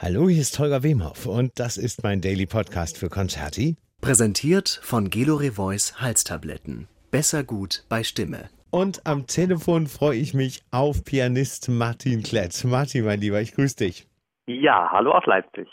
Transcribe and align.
Hallo, 0.00 0.28
hier 0.28 0.42
ist 0.42 0.56
Holger 0.60 0.84
Wemhoff 0.84 1.26
und 1.26 1.58
das 1.58 1.76
ist 1.76 2.04
mein 2.04 2.20
Daily 2.20 2.46
Podcast 2.46 2.98
für 2.98 3.08
Concerti. 3.08 3.74
Präsentiert 4.00 4.78
von 4.84 5.10
Gelore 5.10 5.50
Voice 5.50 6.00
Halstabletten. 6.00 6.86
Besser 7.10 7.42
gut 7.42 7.84
bei 7.88 8.04
Stimme. 8.04 8.48
Und 8.70 9.04
am 9.08 9.26
Telefon 9.26 9.88
freue 9.88 10.16
ich 10.16 10.34
mich 10.34 10.62
auf 10.70 11.02
Pianist 11.04 11.68
Martin 11.68 12.22
Klett. 12.22 12.62
Martin, 12.62 13.06
mein 13.06 13.20
Lieber, 13.20 13.40
ich 13.40 13.56
grüße 13.56 13.74
dich. 13.74 14.06
Ja, 14.46 14.88
hallo 14.92 15.10
aus 15.10 15.26
Leipzig. 15.26 15.66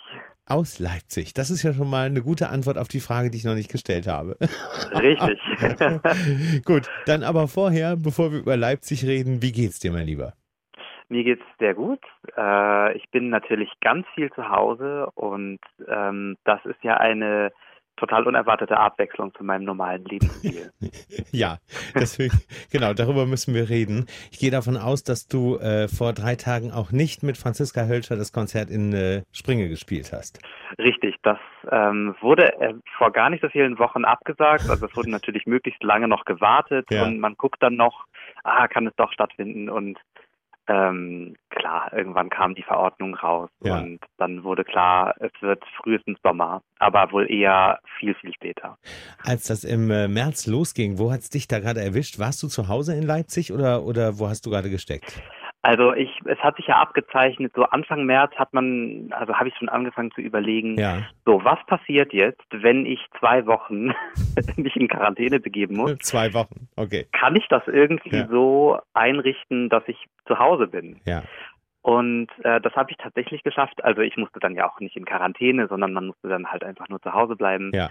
Aus 0.48 0.80
Leipzig. 0.80 1.36
Das 1.36 1.52
ist 1.52 1.62
ja 1.62 1.76
schon 1.76 1.92
mal 1.92 2.08
eine 2.08 2.24
gute 2.24 2.50
Antwort 2.50 2.80
auf 2.80 2.88
die 2.88 3.02
Frage, 3.02 3.30
die 3.30 3.38
ich 3.38 3.44
noch 3.44 3.54
nicht 3.54 3.72
gestellt 3.72 4.08
habe. 4.08 4.38
Richtig. 4.92 5.40
Gut, 6.66 6.90
dann 7.06 7.22
aber 7.22 7.48
vorher, 7.48 7.96
bevor 7.96 8.32
wir 8.32 8.40
über 8.40 8.58
Leipzig 8.58 9.06
reden, 9.06 9.44
wie 9.44 9.52
geht's 9.52 9.78
dir, 9.78 9.92
mein 9.92 10.08
Lieber? 10.08 10.34
Mir 11.10 11.24
geht's 11.24 11.44
sehr 11.60 11.74
gut. 11.74 12.00
Äh, 12.36 12.98
ich 12.98 13.10
bin 13.12 13.30
natürlich 13.30 13.72
ganz 13.82 14.08
viel 14.16 14.32
zu 14.32 14.50
Hause 14.50 15.10
und 15.16 15.60
ähm, 15.88 16.38
das 16.44 16.64
ist 16.66 16.84
ja 16.84 16.98
eine 16.98 17.52
total 17.98 18.28
unerwartete 18.28 18.78
Abwechslung 18.78 19.34
zu 19.36 19.44
meinem 19.44 19.64
normalen 19.64 20.04
Lebensstil. 20.06 20.72
ja, 21.32 21.58
deswegen, 21.94 22.38
genau, 22.72 22.94
darüber 22.94 23.26
müssen 23.26 23.54
wir 23.54 23.70
reden. 23.70 24.06
Ich 24.32 24.40
gehe 24.40 24.52
davon 24.52 24.78
aus, 24.78 25.04
dass 25.04 25.28
du 25.28 25.58
äh, 25.58 25.88
vor 25.88 26.14
drei 26.14 26.36
Tagen 26.36 26.72
auch 26.72 26.92
nicht 26.92 27.24
mit 27.24 27.38
Franziska 27.38 27.86
Hölscher 27.88 28.16
das 28.18 28.34
Konzert 28.34 28.70
in 28.70 28.94
äh, 28.94 29.24
Springe 29.32 29.70
gespielt 29.70 30.12
hast. 30.12 30.40
Richtig, 30.78 31.16
das 31.24 31.40
ähm, 31.72 32.16
wurde 32.22 32.60
äh, 32.60 32.74
vor 32.98 33.12
gar 33.12 33.30
nicht 33.30 33.42
so 33.42 33.50
vielen 33.50 33.80
Wochen 33.80 34.06
abgesagt. 34.06 34.70
Also 34.70 34.88
es 34.88 34.96
wurde 34.96 35.10
natürlich 35.10 35.46
möglichst 35.46 35.84
lange 35.84 36.08
noch 36.08 36.26
gewartet 36.26 36.88
ja. 36.90 37.04
und 37.04 37.20
man 37.20 37.36
guckt 37.36 37.62
dann 37.62 37.76
noch, 37.76 38.06
ah, 38.44 38.68
kann 38.68 38.88
es 38.88 38.96
doch 38.96 39.12
stattfinden 39.14 39.70
und 39.70 39.98
ähm, 40.68 41.36
klar, 41.50 41.92
irgendwann 41.94 42.30
kam 42.30 42.56
die 42.56 42.64
Verordnung 42.64 43.16
raus 43.16 43.50
ja. 43.64 43.78
und 43.78 44.00
dann 44.18 44.44
wurde 44.44 44.64
klar, 44.64 45.14
es 45.20 45.32
wird 45.42 45.64
frühestens 45.82 46.18
Sommer, 46.24 46.62
aber 46.80 47.12
wohl 47.12 47.30
eher 47.32 47.80
viel, 48.00 48.16
viel 48.16 48.34
später. 48.34 48.78
Als 49.24 49.48
das 49.48 49.64
im 49.64 49.92
äh, 49.92 50.08
März 50.08 50.48
losging, 50.48 50.98
wo 50.98 51.12
hat 51.12 51.22
es 51.22 51.30
dich 51.30 51.48
da 51.48 51.60
gerade 51.60 51.82
erwischt? 51.82 52.20
Warst 52.20 52.42
du 52.42 52.48
zu 52.48 52.68
Hause 52.68 52.96
in 52.96 53.04
Leipzig 53.04 53.54
oder, 53.54 53.84
oder 53.84 54.20
wo 54.20 54.28
hast 54.28 54.46
du 54.46 54.50
gerade 54.50 54.70
gesteckt? 54.70 55.22
Also 55.66 55.94
ich, 55.94 56.12
es 56.26 56.38
hat 56.42 56.58
sich 56.58 56.68
ja 56.68 56.76
abgezeichnet, 56.76 57.52
so 57.56 57.64
Anfang 57.64 58.06
März 58.06 58.36
hat 58.36 58.54
man, 58.54 59.08
also 59.10 59.34
habe 59.34 59.50
ich 59.50 59.56
schon 59.58 59.68
angefangen 59.68 60.12
zu 60.12 60.22
überlegen, 60.22 60.78
ja. 60.78 61.00
so 61.26 61.44
was 61.44 61.58
passiert 61.66 62.14
jetzt, 62.14 62.46
wenn 62.52 62.86
ich 62.86 63.00
zwei 63.20 63.48
Wochen 63.48 63.88
mich 64.58 64.76
in 64.76 64.88
Quarantäne 64.88 65.40
begeben 65.40 65.78
muss? 65.78 65.98
Zwei 66.04 66.36
Wochen, 66.36 66.68
okay. 66.76 67.08
Kann 67.14 67.36
ich 67.36 67.48
das 67.50 67.64
irgendwie 67.66 68.16
ja. 68.16 68.28
so 68.28 68.78
einrichten, 68.94 69.70
dass 69.70 69.82
ich 69.88 69.98
zu 70.28 70.38
Hause 70.38 70.68
bin? 70.68 71.02
Ja. 71.04 71.24
Und 71.82 72.28
äh, 72.44 72.62
das 72.62 72.74
habe 72.76 72.92
ich 72.92 72.98
tatsächlich 72.98 73.42
geschafft. 73.42 73.84
Also 73.84 74.02
ich 74.02 74.18
musste 74.18 74.40
dann 74.40 74.54
ja 74.54 74.70
auch 74.70 74.80
nicht 74.80 74.96
in 74.96 75.06
Quarantäne, 75.06 75.68
sondern 75.68 75.94
man 75.94 76.06
musste 76.08 76.28
dann 76.28 76.46
halt 76.46 76.64
einfach 76.64 76.90
nur 76.90 77.02
zu 77.02 77.12
Hause 77.12 77.36
bleiben. 77.36 77.72
Ja. 77.74 77.90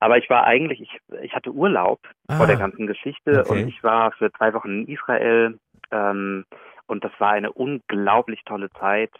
Aber 0.00 0.18
ich 0.18 0.28
war 0.28 0.44
eigentlich, 0.44 0.82
ich, 0.82 1.00
ich 1.22 1.34
hatte 1.34 1.50
Urlaub 1.50 2.00
ah, 2.28 2.36
vor 2.36 2.46
der 2.46 2.56
ganzen 2.56 2.86
Geschichte 2.86 3.40
okay. 3.40 3.62
und 3.62 3.68
ich 3.68 3.82
war 3.82 4.12
für 4.12 4.30
zwei 4.32 4.52
Wochen 4.52 4.82
in 4.82 4.88
Israel. 4.88 5.58
Ähm, 5.90 6.44
und 6.86 7.04
das 7.04 7.12
war 7.18 7.32
eine 7.32 7.52
unglaublich 7.52 8.42
tolle 8.44 8.70
Zeit, 8.70 9.12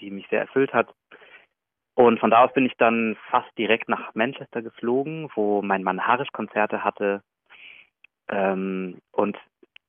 die 0.00 0.10
mich 0.10 0.26
sehr 0.28 0.40
erfüllt 0.40 0.72
hat. 0.72 0.92
Und 1.94 2.18
von 2.20 2.30
da 2.30 2.44
aus 2.44 2.52
bin 2.52 2.64
ich 2.64 2.74
dann 2.78 3.16
fast 3.30 3.50
direkt 3.58 3.88
nach 3.88 4.14
Manchester 4.14 4.62
geflogen, 4.62 5.28
wo 5.34 5.60
mein 5.60 5.82
Mann 5.82 6.06
Harisch 6.06 6.30
Konzerte 6.32 6.84
hatte. 6.84 7.22
Ähm, 8.28 8.98
und 9.12 9.36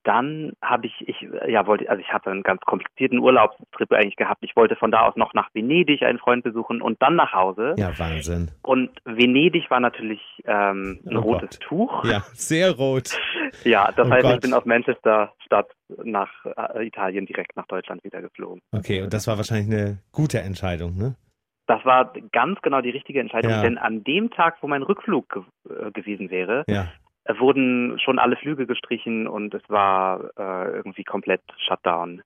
dann 0.03 0.53
habe 0.61 0.87
ich, 0.87 1.07
ich, 1.07 1.27
ja, 1.47 1.67
wollte, 1.67 1.89
also 1.89 2.01
ich 2.01 2.11
hatte 2.11 2.31
einen 2.31 2.43
ganz 2.43 2.61
komplizierten 2.61 3.19
Urlaubstrip 3.19 3.91
eigentlich 3.91 4.15
gehabt. 4.15 4.43
Ich 4.43 4.55
wollte 4.55 4.75
von 4.75 4.91
da 4.91 5.01
aus 5.01 5.15
noch 5.15 5.33
nach 5.33 5.53
Venedig 5.53 6.01
einen 6.01 6.17
Freund 6.17 6.43
besuchen 6.43 6.81
und 6.81 7.01
dann 7.01 7.15
nach 7.15 7.33
Hause. 7.33 7.75
Ja, 7.77 7.97
Wahnsinn. 7.97 8.49
Und 8.63 8.89
Venedig 9.05 9.69
war 9.69 9.79
natürlich 9.79 10.21
ähm, 10.45 10.99
ein 11.05 11.17
oh 11.17 11.21
rotes 11.21 11.59
Gott. 11.59 11.67
Tuch. 11.67 12.05
Ja, 12.05 12.23
sehr 12.33 12.71
rot. 12.71 13.17
ja, 13.63 13.91
das 13.91 14.07
oh 14.07 14.11
heißt, 14.11 14.23
Gott. 14.23 14.35
ich 14.35 14.41
bin 14.41 14.53
aus 14.53 14.65
Manchester 14.65 15.33
Stadt 15.45 15.69
nach 16.03 16.29
äh, 16.45 16.87
Italien 16.87 17.25
direkt 17.25 17.55
nach 17.55 17.67
Deutschland 17.67 18.03
wieder 18.03 18.21
geflogen. 18.21 18.61
Okay, 18.71 19.01
und 19.01 19.13
das 19.13 19.27
war 19.27 19.37
wahrscheinlich 19.37 19.67
eine 19.67 19.99
gute 20.11 20.39
Entscheidung, 20.39 20.97
ne? 20.97 21.15
Das 21.67 21.85
war 21.85 22.11
ganz 22.33 22.59
genau 22.61 22.81
die 22.81 22.89
richtige 22.89 23.21
Entscheidung, 23.21 23.51
ja. 23.51 23.61
denn 23.61 23.77
an 23.77 24.03
dem 24.03 24.31
Tag, 24.31 24.57
wo 24.61 24.67
mein 24.67 24.81
Rückflug 24.81 25.29
ge 25.29 25.43
äh, 25.69 25.91
gewesen 25.91 26.29
wäre, 26.29 26.65
ja 26.67 26.87
wurden 27.27 27.99
schon 27.99 28.19
alle 28.19 28.35
Flüge 28.35 28.65
gestrichen 28.67 29.27
und 29.27 29.53
es 29.53 29.63
war 29.67 30.31
äh, 30.37 30.71
irgendwie 30.75 31.03
komplett 31.03 31.41
Shutdown. 31.67 32.21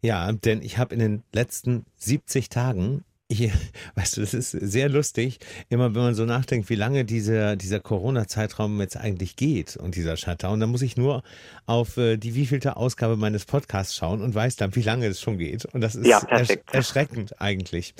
Ja, 0.00 0.30
denn 0.32 0.62
ich 0.62 0.78
habe 0.78 0.94
in 0.94 1.00
den 1.00 1.22
letzten 1.32 1.86
70 1.96 2.48
Tagen 2.48 3.04
ich, 3.28 3.50
weißt 3.94 4.16
du, 4.16 4.20
das 4.20 4.34
ist 4.34 4.50
sehr 4.50 4.88
lustig, 4.88 5.38
immer 5.68 5.94
wenn 5.94 6.02
man 6.02 6.14
so 6.14 6.24
nachdenkt, 6.24 6.68
wie 6.68 6.74
lange 6.74 7.04
dieser, 7.04 7.56
dieser 7.56 7.80
Corona-Zeitraum 7.80 8.80
jetzt 8.80 8.96
eigentlich 8.96 9.36
geht 9.36 9.76
und 9.76 9.96
dieser 9.96 10.16
Shutdown, 10.16 10.60
dann 10.60 10.70
muss 10.70 10.82
ich 10.82 10.96
nur 10.96 11.22
auf 11.66 11.96
äh, 11.96 12.16
die 12.16 12.34
wievielte 12.34 12.76
Ausgabe 12.76 13.16
meines 13.16 13.44
Podcasts 13.44 13.96
schauen 13.96 14.20
und 14.20 14.34
weiß 14.34 14.56
dann, 14.56 14.74
wie 14.76 14.82
lange 14.82 15.06
es 15.06 15.20
schon 15.20 15.38
geht. 15.38 15.64
Und 15.66 15.80
das 15.80 15.94
ist 15.94 16.06
ja, 16.06 16.20
ersch 16.28 16.50
erschreckend 16.70 17.40
eigentlich. 17.40 17.94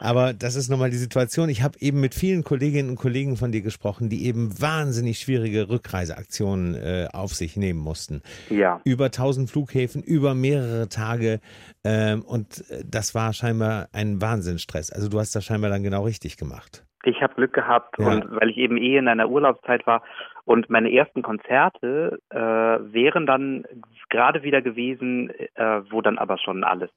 Aber 0.00 0.32
das 0.34 0.54
ist 0.54 0.68
nochmal 0.68 0.90
die 0.90 0.96
Situation. 0.96 1.48
Ich 1.48 1.62
habe 1.62 1.78
eben 1.80 2.00
mit 2.00 2.14
vielen 2.14 2.44
Kolleginnen 2.44 2.90
und 2.90 2.96
Kollegen 2.96 3.36
von 3.36 3.52
dir 3.52 3.62
gesprochen, 3.62 4.08
die 4.08 4.26
eben 4.26 4.60
wahnsinnig 4.60 5.18
schwierige 5.18 5.68
Rückreiseaktionen 5.68 6.74
äh, 6.74 7.08
auf 7.12 7.34
sich 7.34 7.56
nehmen 7.56 7.80
mussten. 7.80 8.22
Ja. 8.50 8.80
Über 8.84 9.10
tausend 9.10 9.50
Flughäfen, 9.50 10.02
über 10.02 10.34
mehrere 10.34 10.88
Tage. 10.88 11.40
Ähm, 11.84 12.22
und 12.22 12.68
äh, 12.70 12.84
das 12.84 13.14
war 13.14 13.32
scheinbar 13.32 13.88
ein 13.92 14.20
Wahnsinnsstress. 14.20 14.65
Stress. 14.66 14.92
Also 14.92 15.08
du 15.08 15.18
hast 15.18 15.34
das 15.34 15.44
scheinbar 15.44 15.70
dann 15.70 15.82
genau 15.82 16.04
richtig 16.04 16.36
gemacht. 16.36 16.84
Ich 17.04 17.22
habe 17.22 17.34
Glück 17.34 17.52
gehabt 17.52 17.98
ja. 17.98 18.08
und 18.08 18.24
weil 18.30 18.50
ich 18.50 18.56
eben 18.56 18.76
eh 18.76 18.96
in 18.96 19.06
einer 19.06 19.28
Urlaubszeit 19.28 19.86
war 19.86 20.02
und 20.44 20.68
meine 20.68 20.92
ersten 20.92 21.22
Konzerte 21.22 22.18
äh, 22.30 22.36
wären 22.36 23.26
dann 23.26 23.64
gerade 24.10 24.42
wieder 24.42 24.60
gewesen, 24.60 25.30
äh, 25.30 25.82
wo 25.90 26.02
dann 26.02 26.18
aber 26.18 26.38
schon 26.38 26.64
alles 26.64 26.90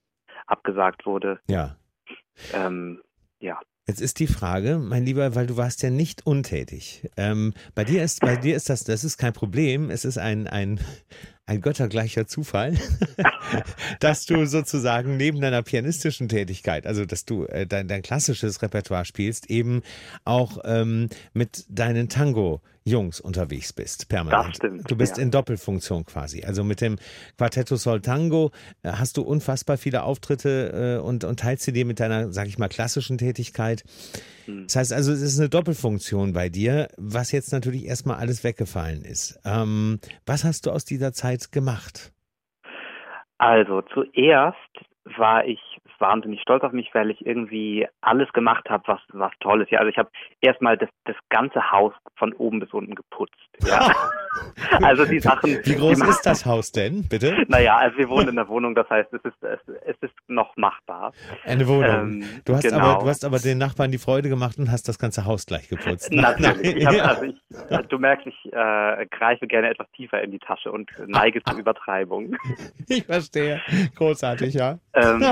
abgesagt 0.47 1.05
wurde. 1.05 1.39
Ja. 1.47 1.75
Ähm, 2.53 3.01
ja. 3.39 3.59
Jetzt 3.87 4.01
ist 4.01 4.19
die 4.19 4.27
Frage, 4.27 4.77
mein 4.77 5.03
Lieber, 5.03 5.35
weil 5.35 5.47
du 5.47 5.57
warst 5.57 5.81
ja 5.83 5.89
nicht 5.89 6.25
untätig. 6.25 7.09
Ähm, 7.17 7.53
bei 7.73 7.83
dir 7.83 8.03
ist, 8.03 8.21
bei 8.21 8.35
dir 8.35 8.55
ist 8.55 8.69
das, 8.69 8.83
das 8.83 9.03
ist 9.03 9.17
kein 9.17 9.33
Problem. 9.33 9.89
Es 9.89 10.05
ist 10.05 10.17
ein, 10.17 10.47
ein, 10.47 10.79
ein 11.49 11.61
göttergleicher 11.61 12.27
Zufall, 12.27 12.75
dass 13.99 14.27
du 14.27 14.45
sozusagen 14.45 15.17
neben 15.17 15.41
deiner 15.41 15.63
pianistischen 15.63 16.29
Tätigkeit, 16.29 16.85
also 16.85 17.05
dass 17.05 17.25
du 17.25 17.45
äh, 17.45 17.65
dein, 17.65 17.87
dein 17.87 18.03
klassisches 18.03 18.61
Repertoire 18.61 19.03
spielst, 19.03 19.49
eben 19.49 19.81
auch 20.25 20.59
ähm, 20.63 21.09
mit 21.33 21.65
deinen 21.67 22.07
Tango-Jungs 22.89 23.21
unterwegs 23.21 23.73
bist, 23.73 24.09
permanent. 24.09 24.49
Das 24.49 24.55
stimmt, 24.57 24.91
du 24.91 24.97
bist 24.97 25.17
ja. 25.17 25.23
in 25.23 25.31
Doppelfunktion 25.31 26.05
quasi. 26.05 26.43
Also 26.43 26.63
mit 26.63 26.81
dem 26.81 26.97
Quartetto 27.37 27.75
Sol 27.75 28.01
Tango 28.01 28.51
äh, 28.83 28.89
hast 28.89 29.17
du 29.17 29.21
unfassbar 29.21 29.77
viele 29.77 30.03
Auftritte 30.03 30.97
äh, 30.99 31.05
und, 31.05 31.23
und 31.23 31.39
teilst 31.39 31.63
sie 31.63 31.73
dir 31.73 31.85
mit 31.85 31.99
deiner, 31.99 32.31
sag 32.31 32.47
ich 32.47 32.57
mal, 32.57 32.67
klassischen 32.67 33.17
Tätigkeit. 33.17 33.83
Hm. 34.45 34.63
Das 34.63 34.75
heißt 34.75 34.93
also, 34.93 35.11
es 35.11 35.21
ist 35.21 35.39
eine 35.39 35.49
Doppelfunktion 35.49 36.33
bei 36.33 36.49
dir, 36.49 36.89
was 36.97 37.31
jetzt 37.31 37.51
natürlich 37.51 37.85
erstmal 37.85 38.17
alles 38.17 38.43
weggefallen 38.43 39.03
ist. 39.03 39.39
Ähm, 39.45 39.99
was 40.25 40.43
hast 40.43 40.65
du 40.65 40.71
aus 40.71 40.85
dieser 40.85 41.13
Zeit 41.13 41.51
gemacht? 41.51 42.11
Also 43.37 43.81
zuerst 43.93 44.57
war 45.17 45.45
ich 45.45 45.59
wahnsinnig 45.99 46.41
stolz 46.41 46.63
auf 46.63 46.71
mich, 46.71 46.89
weil 46.93 47.11
ich 47.11 47.25
irgendwie 47.25 47.87
alles 48.01 48.31
gemacht 48.33 48.69
habe, 48.69 48.83
was 48.87 48.99
was 49.13 49.31
toll 49.39 49.61
ist. 49.61 49.71
Ja, 49.71 49.79
also 49.79 49.89
ich 49.89 49.97
habe 49.97 50.09
erstmal 50.41 50.77
das, 50.77 50.89
das 51.05 51.15
ganze 51.29 51.71
Haus 51.71 51.93
von 52.15 52.33
oben 52.33 52.59
bis 52.59 52.71
unten 52.73 52.95
geputzt. 52.95 53.35
Ja. 53.65 53.93
also 54.83 55.05
die 55.05 55.19
Sachen. 55.19 55.59
Wie 55.63 55.75
groß 55.75 56.01
ist 56.07 56.25
das 56.25 56.45
Haus 56.45 56.71
denn, 56.71 57.07
bitte? 57.07 57.35
Naja, 57.49 57.77
also 57.77 57.97
wir 57.97 58.09
wohnen 58.09 58.29
in 58.29 58.35
der 58.35 58.47
Wohnung, 58.47 58.75
das 58.75 58.87
heißt, 58.89 59.11
es 59.13 59.21
ist 59.23 59.43
es, 59.43 59.59
es 59.85 59.95
ist 60.01 60.13
noch 60.27 60.55
machbar. 60.55 61.13
Eine 61.45 61.67
Wohnung. 61.67 61.83
Ähm, 61.83 62.25
du 62.45 62.53
hast 62.53 62.63
genau. 62.63 62.79
aber 62.79 63.03
du 63.03 63.09
hast 63.09 63.25
aber 63.25 63.39
den 63.39 63.57
Nachbarn 63.57 63.91
die 63.91 63.97
Freude 63.97 64.29
gemacht 64.29 64.57
und 64.59 64.71
hast 64.71 64.87
das 64.87 64.99
ganze 64.99 65.25
Haus 65.25 65.45
gleich 65.45 65.67
geputzt. 65.67 66.11
Natürlich. 66.11 66.75
Ich 66.75 66.85
hab, 67.01 67.07
also 67.07 67.23
ich, 67.23 67.87
du 67.87 67.97
merkst, 67.97 68.27
ich 68.27 68.53
äh, 68.53 69.07
greife 69.07 69.47
gerne 69.47 69.69
etwas 69.69 69.87
tiefer 69.95 70.21
in 70.21 70.31
die 70.31 70.39
Tasche 70.39 70.71
und 70.71 70.91
neige 71.07 71.41
zur 71.43 71.57
Übertreibung. 71.57 72.35
Ich 72.87 73.05
verstehe. 73.05 73.61
Großartig, 73.95 74.53
ja. 74.53 74.79
Ähm, 74.93 75.23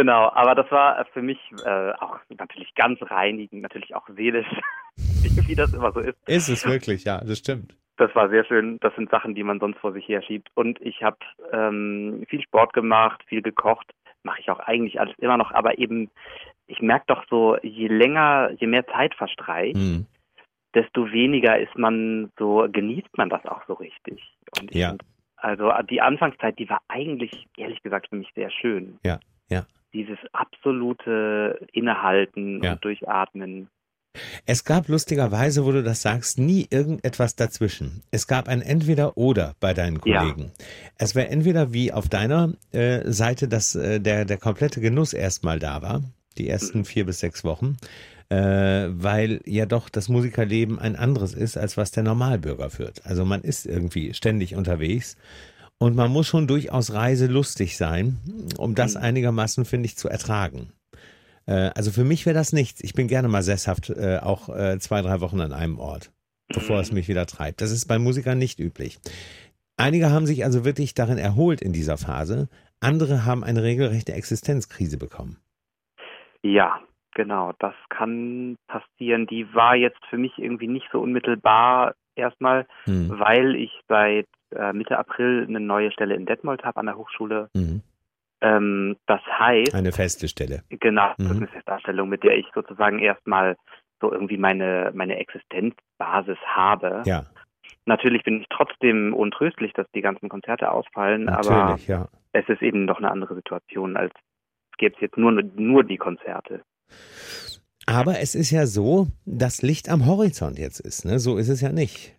Genau, 0.00 0.30
aber 0.32 0.54
das 0.54 0.70
war 0.70 1.04
für 1.12 1.20
mich 1.20 1.36
äh, 1.62 1.92
auch 2.00 2.16
natürlich 2.30 2.74
ganz 2.74 2.98
reinigend, 3.02 3.60
natürlich 3.60 3.94
auch 3.94 4.08
seelisch, 4.16 4.46
wie 4.96 5.54
das 5.54 5.74
immer 5.74 5.92
so 5.92 6.00
ist. 6.00 6.16
Ist 6.26 6.48
es 6.48 6.66
wirklich, 6.66 7.04
ja, 7.04 7.20
das 7.22 7.36
stimmt. 7.36 7.74
Das 7.98 8.14
war 8.14 8.30
sehr 8.30 8.46
schön. 8.46 8.78
Das 8.80 8.94
sind 8.94 9.10
Sachen, 9.10 9.34
die 9.34 9.42
man 9.42 9.60
sonst 9.60 9.76
vor 9.76 9.92
sich 9.92 10.08
her 10.08 10.22
schiebt. 10.22 10.48
Und 10.54 10.80
ich 10.80 11.02
habe 11.02 11.18
ähm, 11.52 12.24
viel 12.30 12.40
Sport 12.40 12.72
gemacht, 12.72 13.22
viel 13.26 13.42
gekocht. 13.42 13.92
Mache 14.22 14.40
ich 14.40 14.50
auch 14.50 14.60
eigentlich 14.60 14.98
alles 14.98 15.14
immer 15.18 15.36
noch. 15.36 15.50
Aber 15.50 15.76
eben, 15.76 16.08
ich 16.66 16.80
merke 16.80 17.04
doch 17.08 17.22
so, 17.28 17.58
je 17.58 17.88
länger, 17.88 18.52
je 18.58 18.68
mehr 18.68 18.86
Zeit 18.86 19.14
verstreicht, 19.14 19.76
mhm. 19.76 20.06
desto 20.74 21.12
weniger 21.12 21.58
ist 21.58 21.76
man 21.76 22.32
so, 22.38 22.66
genießt 22.72 23.18
man 23.18 23.28
das 23.28 23.44
auch 23.44 23.66
so 23.66 23.74
richtig. 23.74 24.22
Und 24.58 24.74
ja. 24.74 24.96
also 25.36 25.70
die 25.90 26.00
Anfangszeit, 26.00 26.58
die 26.58 26.70
war 26.70 26.80
eigentlich, 26.88 27.48
ehrlich 27.58 27.82
gesagt, 27.82 28.08
für 28.08 28.16
mich 28.16 28.30
sehr 28.34 28.50
schön. 28.50 28.98
Ja, 29.04 29.20
ja. 29.50 29.66
Dieses 29.92 30.18
absolute 30.32 31.66
Innehalten 31.72 32.62
ja. 32.62 32.72
und 32.72 32.84
Durchatmen. 32.84 33.68
Es 34.44 34.64
gab 34.64 34.88
lustigerweise, 34.88 35.64
wo 35.64 35.70
du 35.70 35.82
das 35.82 36.02
sagst, 36.02 36.38
nie 36.38 36.66
irgendetwas 36.68 37.36
dazwischen. 37.36 38.02
Es 38.10 38.26
gab 38.26 38.48
ein 38.48 38.60
Entweder-Oder 38.60 39.54
bei 39.60 39.72
deinen 39.72 40.00
Kollegen. 40.00 40.50
Ja. 40.58 40.64
Es 40.98 41.14
wäre 41.14 41.28
entweder 41.28 41.72
wie 41.72 41.92
auf 41.92 42.08
deiner 42.08 42.54
äh, 42.72 43.08
Seite, 43.10 43.46
dass 43.46 43.76
äh, 43.76 44.00
der, 44.00 44.24
der 44.24 44.38
komplette 44.38 44.80
Genuss 44.80 45.12
erstmal 45.12 45.60
da 45.60 45.82
war, 45.82 46.02
die 46.38 46.48
ersten 46.48 46.78
mhm. 46.78 46.84
vier 46.86 47.06
bis 47.06 47.20
sechs 47.20 47.44
Wochen, 47.44 47.76
äh, 48.30 48.88
weil 48.90 49.40
ja 49.44 49.66
doch 49.66 49.88
das 49.88 50.08
Musikerleben 50.08 50.80
ein 50.80 50.96
anderes 50.96 51.34
ist, 51.34 51.56
als 51.56 51.76
was 51.76 51.92
der 51.92 52.02
Normalbürger 52.02 52.70
führt. 52.70 53.06
Also 53.06 53.24
man 53.24 53.42
ist 53.42 53.64
irgendwie 53.66 54.12
ständig 54.14 54.56
unterwegs 54.56 55.16
und 55.80 55.96
man 55.96 56.12
muss 56.12 56.28
schon 56.28 56.46
durchaus 56.46 56.92
reiselustig 56.92 57.76
sein, 57.76 58.18
um 58.58 58.74
das 58.74 58.94
mhm. 58.94 59.02
einigermaßen, 59.02 59.64
finde 59.64 59.86
ich, 59.86 59.96
zu 59.96 60.08
ertragen. 60.08 60.72
Äh, 61.46 61.70
also 61.74 61.90
für 61.90 62.04
mich 62.04 62.26
wäre 62.26 62.34
das 62.34 62.52
nichts. 62.52 62.84
Ich 62.84 62.92
bin 62.92 63.08
gerne 63.08 63.28
mal 63.28 63.42
sesshaft, 63.42 63.90
äh, 63.90 64.18
auch 64.22 64.50
äh, 64.50 64.78
zwei, 64.78 65.00
drei 65.00 65.20
Wochen 65.20 65.40
an 65.40 65.52
einem 65.52 65.78
Ort, 65.78 66.12
bevor 66.48 66.76
mhm. 66.76 66.82
es 66.82 66.92
mich 66.92 67.08
wieder 67.08 67.26
treibt. 67.26 67.62
Das 67.62 67.72
ist 67.72 67.88
bei 67.88 67.98
Musikern 67.98 68.38
nicht 68.38 68.60
üblich. 68.60 68.98
Einige 69.78 70.10
haben 70.10 70.26
sich 70.26 70.44
also 70.44 70.66
wirklich 70.66 70.92
darin 70.92 71.16
erholt 71.16 71.62
in 71.62 71.72
dieser 71.72 71.96
Phase. 71.96 72.48
Andere 72.80 73.24
haben 73.24 73.42
eine 73.42 73.62
regelrechte 73.62 74.12
Existenzkrise 74.12 74.98
bekommen. 74.98 75.38
Ja, 76.42 76.80
genau. 77.14 77.52
Das 77.58 77.74
kann 77.88 78.56
passieren. 78.66 79.26
Die 79.26 79.54
war 79.54 79.76
jetzt 79.76 80.04
für 80.10 80.18
mich 80.18 80.32
irgendwie 80.36 80.68
nicht 80.68 80.86
so 80.92 81.00
unmittelbar 81.00 81.94
erstmal, 82.20 82.66
mhm. 82.86 83.18
weil 83.18 83.56
ich 83.56 83.72
seit 83.88 84.28
äh, 84.54 84.72
Mitte 84.72 84.98
April 84.98 85.46
eine 85.48 85.60
neue 85.60 85.90
Stelle 85.92 86.14
in 86.14 86.26
Detmold 86.26 86.64
habe 86.64 86.78
an 86.78 86.86
der 86.86 86.96
Hochschule. 86.96 87.50
Mhm. 87.54 87.82
Ähm, 88.40 88.96
das 89.06 89.20
heißt. 89.26 89.74
Eine 89.74 89.92
feste 89.92 90.28
Stelle. 90.28 90.62
Genau, 90.70 91.12
das 91.16 91.26
mhm. 91.26 91.32
ist 91.32 91.36
eine 91.38 91.48
Festanstellung, 91.48 92.08
mit 92.08 92.22
der 92.22 92.38
ich 92.38 92.46
sozusagen 92.54 92.98
erstmal 93.00 93.56
so 94.00 94.12
irgendwie 94.12 94.38
meine, 94.38 94.92
meine 94.94 95.16
Existenzbasis 95.16 96.38
habe. 96.46 97.02
Ja. 97.04 97.26
Natürlich 97.86 98.22
bin 98.22 98.40
ich 98.40 98.46
trotzdem 98.50 99.14
untröstlich, 99.14 99.72
dass 99.72 99.86
die 99.94 100.00
ganzen 100.00 100.28
Konzerte 100.28 100.70
ausfallen, 100.70 101.24
Natürlich, 101.24 101.50
aber 101.50 101.78
ja. 101.86 102.08
es 102.32 102.48
ist 102.48 102.62
eben 102.62 102.86
doch 102.86 102.98
eine 102.98 103.10
andere 103.10 103.34
Situation, 103.34 103.96
als 103.96 104.12
gäbe 104.78 104.94
es 104.94 105.00
jetzt 105.00 105.16
nur, 105.16 105.32
nur 105.32 105.84
die 105.84 105.98
Konzerte. 105.98 106.62
Aber 107.86 108.20
es 108.20 108.34
ist 108.34 108.50
ja 108.50 108.66
so, 108.66 109.08
dass 109.24 109.62
Licht 109.62 109.88
am 109.88 110.06
Horizont 110.06 110.58
jetzt 110.58 110.80
ist, 110.80 111.04
ne? 111.04 111.18
So 111.18 111.36
ist 111.38 111.48
es 111.48 111.60
ja 111.60 111.72
nicht. 111.72 112.14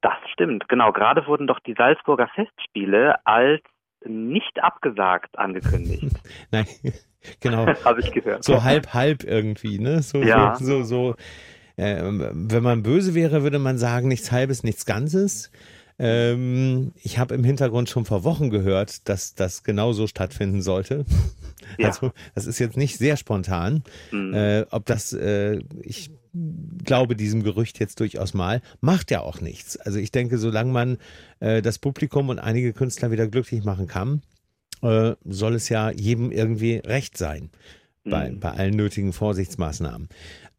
Das 0.00 0.14
stimmt, 0.32 0.68
genau. 0.68 0.92
Gerade 0.92 1.26
wurden 1.26 1.46
doch 1.46 1.60
die 1.60 1.74
Salzburger 1.74 2.28
Festspiele 2.34 3.14
als 3.24 3.62
nicht 4.04 4.62
abgesagt 4.62 5.38
angekündigt. 5.38 6.16
Nein, 6.50 6.66
genau. 7.40 7.66
Habe 7.84 8.00
ich 8.00 8.12
gehört. 8.12 8.44
So 8.44 8.62
halb, 8.62 8.94
halb 8.94 9.24
irgendwie, 9.24 9.78
ne? 9.78 10.02
So, 10.02 10.22
ja. 10.22 10.54
so, 10.56 10.82
so, 10.82 10.82
so 10.82 11.14
äh, 11.76 12.00
wenn 12.02 12.62
man 12.62 12.82
böse 12.82 13.14
wäre, 13.14 13.42
würde 13.42 13.58
man 13.58 13.78
sagen, 13.78 14.08
nichts 14.08 14.32
Halbes, 14.32 14.64
nichts 14.64 14.86
Ganzes. 14.86 15.50
Ähm, 15.98 16.92
ich 17.02 17.18
habe 17.18 17.34
im 17.34 17.44
Hintergrund 17.44 17.88
schon 17.88 18.04
vor 18.04 18.24
Wochen 18.24 18.50
gehört, 18.50 19.08
dass 19.08 19.34
das 19.34 19.62
genauso 19.62 20.06
stattfinden 20.06 20.62
sollte. 20.62 21.04
Ja. 21.78 21.88
Also 21.88 22.12
das 22.34 22.46
ist 22.46 22.58
jetzt 22.58 22.76
nicht 22.76 22.98
sehr 22.98 23.16
spontan. 23.16 23.82
Mhm. 24.10 24.34
Äh, 24.34 24.66
ob 24.70 24.86
das, 24.86 25.12
äh, 25.12 25.60
ich 25.82 26.10
glaube 26.84 27.16
diesem 27.16 27.42
Gerücht 27.42 27.78
jetzt 27.78 28.00
durchaus 28.00 28.34
mal, 28.34 28.60
macht 28.80 29.10
ja 29.10 29.20
auch 29.20 29.40
nichts. 29.40 29.76
Also 29.76 29.98
ich 29.98 30.12
denke, 30.12 30.38
solange 30.38 30.72
man 30.72 30.98
äh, 31.40 31.62
das 31.62 31.78
Publikum 31.78 32.28
und 32.28 32.38
einige 32.38 32.72
Künstler 32.72 33.10
wieder 33.10 33.26
glücklich 33.26 33.64
machen 33.64 33.86
kann, 33.86 34.22
äh, 34.82 35.14
soll 35.24 35.54
es 35.54 35.68
ja 35.68 35.90
jedem 35.90 36.30
irgendwie 36.30 36.76
recht 36.76 37.16
sein. 37.16 37.50
Bei, 38.08 38.30
mhm. 38.30 38.38
bei 38.38 38.52
allen 38.52 38.76
nötigen 38.76 39.12
Vorsichtsmaßnahmen. 39.12 40.08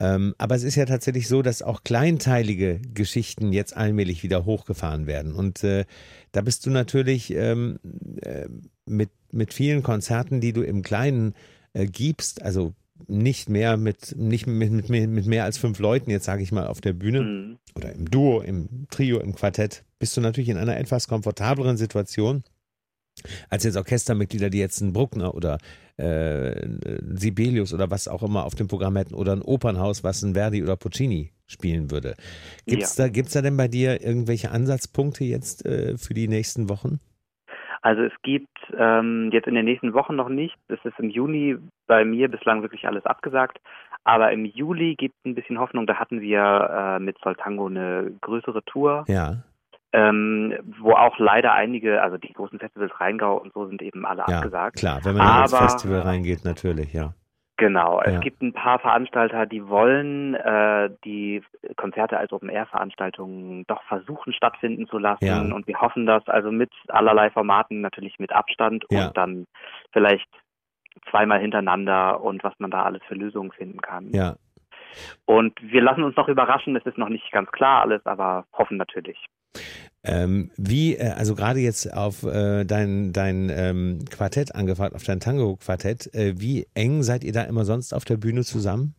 Ähm, 0.01 0.35
aber 0.37 0.55
es 0.55 0.63
ist 0.63 0.75
ja 0.75 0.83
tatsächlich 0.83 1.29
so, 1.29 1.41
dass 1.41 1.61
auch 1.61 1.83
kleinteilige 1.85 2.81
Geschichten 2.93 3.53
jetzt 3.53 3.75
allmählich 3.75 4.21
wieder 4.21 4.43
hochgefahren 4.43 5.07
werden. 5.07 5.31
Und 5.31 5.63
äh, 5.63 5.85
da 6.33 6.41
bist 6.41 6.65
du 6.65 6.71
natürlich 6.71 7.33
ähm, 7.33 7.79
äh, 8.21 8.47
mit, 8.87 9.09
mit 9.31 9.53
vielen 9.53 9.83
Konzerten, 9.83 10.41
die 10.41 10.53
du 10.53 10.61
im 10.61 10.81
Kleinen 10.81 11.33
äh, 11.73 11.85
gibst, 11.85 12.41
also 12.41 12.73
nicht 13.07 13.49
mehr 13.49 13.77
mit, 13.77 14.15
nicht 14.17 14.47
mit, 14.47 14.89
mit, 14.89 15.09
mit 15.09 15.25
mehr 15.27 15.43
als 15.43 15.57
fünf 15.57 15.79
Leuten, 15.79 16.09
jetzt 16.09 16.25
sage 16.25 16.41
ich 16.41 16.51
mal, 16.51 16.67
auf 16.67 16.81
der 16.81 16.93
Bühne 16.93 17.21
mhm. 17.21 17.57
oder 17.75 17.93
im 17.93 18.09
Duo, 18.09 18.41
im 18.41 18.87
Trio, 18.89 19.19
im 19.19 19.35
Quartett, 19.35 19.83
bist 19.99 20.17
du 20.17 20.21
natürlich 20.21 20.49
in 20.49 20.57
einer 20.57 20.77
etwas 20.77 21.07
komfortableren 21.07 21.77
Situation 21.77 22.43
als 23.49 23.63
jetzt 23.63 23.77
Orchestermitglieder, 23.77 24.49
die 24.49 24.59
jetzt 24.59 24.81
einen 24.81 24.93
Bruckner 24.93 25.33
oder 25.33 25.57
äh, 25.97 26.67
Sibelius 27.15 27.73
oder 27.73 27.89
was 27.89 28.07
auch 28.07 28.23
immer 28.23 28.45
auf 28.45 28.55
dem 28.55 28.67
Programm 28.67 28.95
hätten 28.95 29.15
oder 29.15 29.33
ein 29.33 29.41
Opernhaus, 29.41 30.03
was 30.03 30.21
ein 30.21 30.33
Verdi 30.33 30.61
oder 30.61 30.75
Puccini 30.75 31.31
spielen 31.47 31.89
würde. 31.91 32.15
Gibt's 32.65 32.97
ja. 32.97 33.05
da, 33.05 33.09
gibt's 33.09 33.33
da 33.33 33.41
denn 33.41 33.57
bei 33.57 33.67
dir 33.67 34.01
irgendwelche 34.03 34.51
Ansatzpunkte 34.51 35.23
jetzt 35.23 35.65
äh, 35.65 35.97
für 35.97 36.13
die 36.13 36.27
nächsten 36.27 36.69
Wochen? 36.69 36.99
Also 37.81 38.01
es 38.01 38.13
gibt 38.23 38.56
ähm, 38.77 39.29
jetzt 39.31 39.47
in 39.47 39.55
den 39.55 39.65
nächsten 39.65 39.93
Wochen 39.93 40.15
noch 40.15 40.29
nicht. 40.29 40.55
Es 40.67 40.83
ist 40.83 40.99
im 40.99 41.09
Juni 41.09 41.57
bei 41.87 42.03
mir 42.05 42.29
bislang 42.29 42.61
wirklich 42.61 42.87
alles 42.87 43.05
abgesagt. 43.05 43.59
Aber 44.03 44.31
im 44.31 44.45
Juli 44.45 44.95
gibt 44.95 45.15
es 45.19 45.25
ein 45.25 45.35
bisschen 45.35 45.59
Hoffnung. 45.59 45.85
Da 45.85 45.95
hatten 45.95 46.21
wir 46.21 46.97
äh, 46.97 46.99
mit 46.99 47.17
Soltango 47.23 47.67
eine 47.67 48.11
größere 48.21 48.63
Tour. 48.63 49.05
Ja. 49.07 49.43
Ähm, 49.93 50.53
wo 50.79 50.91
auch 50.91 51.17
leider 51.17 51.53
einige, 51.53 52.01
also 52.01 52.17
die 52.17 52.33
großen 52.33 52.59
Festivals 52.59 52.99
Rheingau 52.99 53.37
und 53.37 53.53
so 53.53 53.67
sind 53.67 53.81
eben 53.81 54.05
alle 54.05 54.25
ja, 54.27 54.37
abgesagt. 54.37 54.77
Klar, 54.77 54.99
wenn 55.03 55.15
man 55.15 55.27
Aber, 55.27 55.43
ins 55.43 55.57
Festival 55.57 56.01
reingeht, 56.01 56.43
natürlich, 56.43 56.93
ja. 56.93 57.13
Genau, 57.57 57.99
es 58.01 58.13
ja. 58.13 58.19
gibt 58.19 58.43
ein 58.43 58.53
paar 58.53 58.77
Veranstalter, 58.77 59.47
die 59.47 59.67
wollen 59.67 60.35
äh, 60.35 60.91
die 61.03 61.41
Konzerte 61.75 62.17
als 62.17 62.31
Open-Air-Veranstaltungen 62.31 63.65
doch 63.65 63.81
versuchen 63.83 64.31
stattfinden 64.31 64.87
zu 64.87 64.99
lassen 64.99 65.25
ja. 65.25 65.41
und 65.41 65.65
wir 65.65 65.81
hoffen 65.81 66.05
das 66.05 66.27
also 66.27 66.51
mit 66.51 66.71
allerlei 66.87 67.31
Formaten, 67.31 67.81
natürlich 67.81 68.19
mit 68.19 68.31
Abstand 68.31 68.85
ja. 68.91 69.07
und 69.07 69.17
dann 69.17 69.47
vielleicht 69.91 70.29
zweimal 71.09 71.39
hintereinander 71.39 72.21
und 72.21 72.43
was 72.43 72.53
man 72.59 72.69
da 72.69 72.83
alles 72.83 73.01
für 73.07 73.15
Lösungen 73.15 73.51
finden 73.51 73.81
kann. 73.81 74.11
Ja. 74.11 74.35
Und 75.25 75.59
wir 75.61 75.81
lassen 75.81 76.03
uns 76.03 76.15
noch 76.15 76.27
überraschen, 76.27 76.75
es 76.75 76.85
ist 76.85 76.99
noch 76.99 77.09
nicht 77.09 77.31
ganz 77.31 77.51
klar 77.51 77.81
alles, 77.81 78.05
aber 78.05 78.45
hoffen 78.53 78.77
natürlich. 78.77 79.25
Ähm, 80.07 80.51
wie, 80.57 80.95
äh, 80.95 81.11
also 81.11 81.35
gerade 81.35 81.59
jetzt 81.59 81.93
auf 81.93 82.23
äh, 82.23 82.63
dein, 82.63 83.11
dein 83.11 83.49
ähm, 83.53 84.05
Quartett 84.09 84.55
angefragt, 84.55 84.95
auf 84.95 85.03
dein 85.03 85.19
Tango-Quartett, 85.19 86.13
äh, 86.13 86.33
wie 86.37 86.65
eng 86.75 87.03
seid 87.03 87.23
ihr 87.23 87.33
da 87.33 87.43
immer 87.43 87.65
sonst 87.65 87.93
auf 87.93 88.05
der 88.05 88.15
Bühne 88.17 88.43
zusammen? 88.43 88.95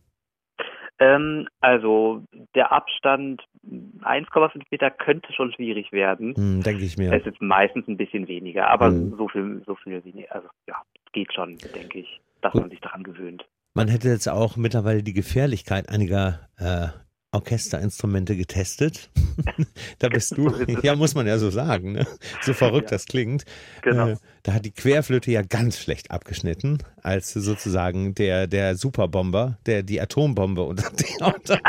Ähm, 0.99 1.47
also 1.61 2.23
der 2.55 2.71
Abstand 2.71 3.41
1,5 3.65 4.61
Meter 4.69 4.91
könnte 4.91 5.33
schon 5.33 5.51
schwierig 5.53 5.91
werden. 5.91 6.35
Hm, 6.35 6.61
Denke 6.61 6.83
ich 6.83 6.97
mir. 6.97 7.11
Es 7.11 7.25
ist 7.25 7.41
meistens 7.41 7.87
ein 7.87 7.97
bisschen 7.97 8.27
weniger, 8.27 8.69
aber 8.69 8.87
hm. 8.87 9.15
so 9.17 9.27
viel, 9.29 9.63
so 9.65 9.75
viel 9.75 10.03
weniger. 10.03 10.35
Also 10.35 10.47
ja, 10.67 10.75
es 11.05 11.11
geht 11.13 11.33
schon, 11.33 11.57
denke 11.73 11.99
ich, 11.99 12.21
dass 12.41 12.51
Gut. 12.51 12.61
man 12.61 12.69
sich 12.69 12.81
daran 12.81 13.03
gewöhnt. 13.03 13.45
Man 13.73 13.87
hätte 13.87 14.09
jetzt 14.09 14.27
auch 14.27 14.57
mittlerweile 14.57 15.01
die 15.01 15.13
Gefährlichkeit 15.13 15.89
einiger 15.89 16.49
äh, 16.57 16.87
Orchesterinstrumente 17.31 18.35
getestet. 18.35 19.09
da 19.99 20.09
bist 20.09 20.35
du, 20.35 20.51
ja, 20.81 20.95
muss 20.95 21.13
man 21.13 21.27
ja 21.27 21.37
so 21.37 21.51
sagen, 21.51 21.91
ne? 21.91 22.07
so 22.41 22.53
verrückt 22.53 22.89
ja. 22.89 22.97
das 22.97 23.05
klingt. 23.05 23.45
Genau. 23.83 24.09
Äh, 24.09 24.15
da 24.43 24.53
hat 24.53 24.65
die 24.65 24.71
Querflöte 24.71 25.31
ja 25.31 25.41
ganz 25.41 25.77
schlecht 25.77 26.11
abgeschnitten, 26.11 26.79
als 27.03 27.33
sozusagen 27.33 28.15
der, 28.15 28.47
der 28.47 28.75
Superbomber, 28.75 29.57
der 29.65 29.83
die 29.83 30.01
Atombombe 30.01 30.63
unter, 30.63 30.89
unter, 31.19 31.59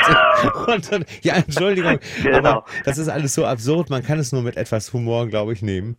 unter 0.66 1.00
ja, 1.22 1.34
Entschuldigung, 1.34 1.98
genau. 2.22 2.38
aber 2.38 2.64
das 2.84 2.96
ist 2.96 3.08
alles 3.08 3.34
so 3.34 3.44
absurd, 3.44 3.90
man 3.90 4.02
kann 4.02 4.18
es 4.18 4.32
nur 4.32 4.42
mit 4.42 4.56
etwas 4.56 4.92
Humor, 4.92 5.28
glaube 5.28 5.52
ich, 5.52 5.62
nehmen. 5.62 5.96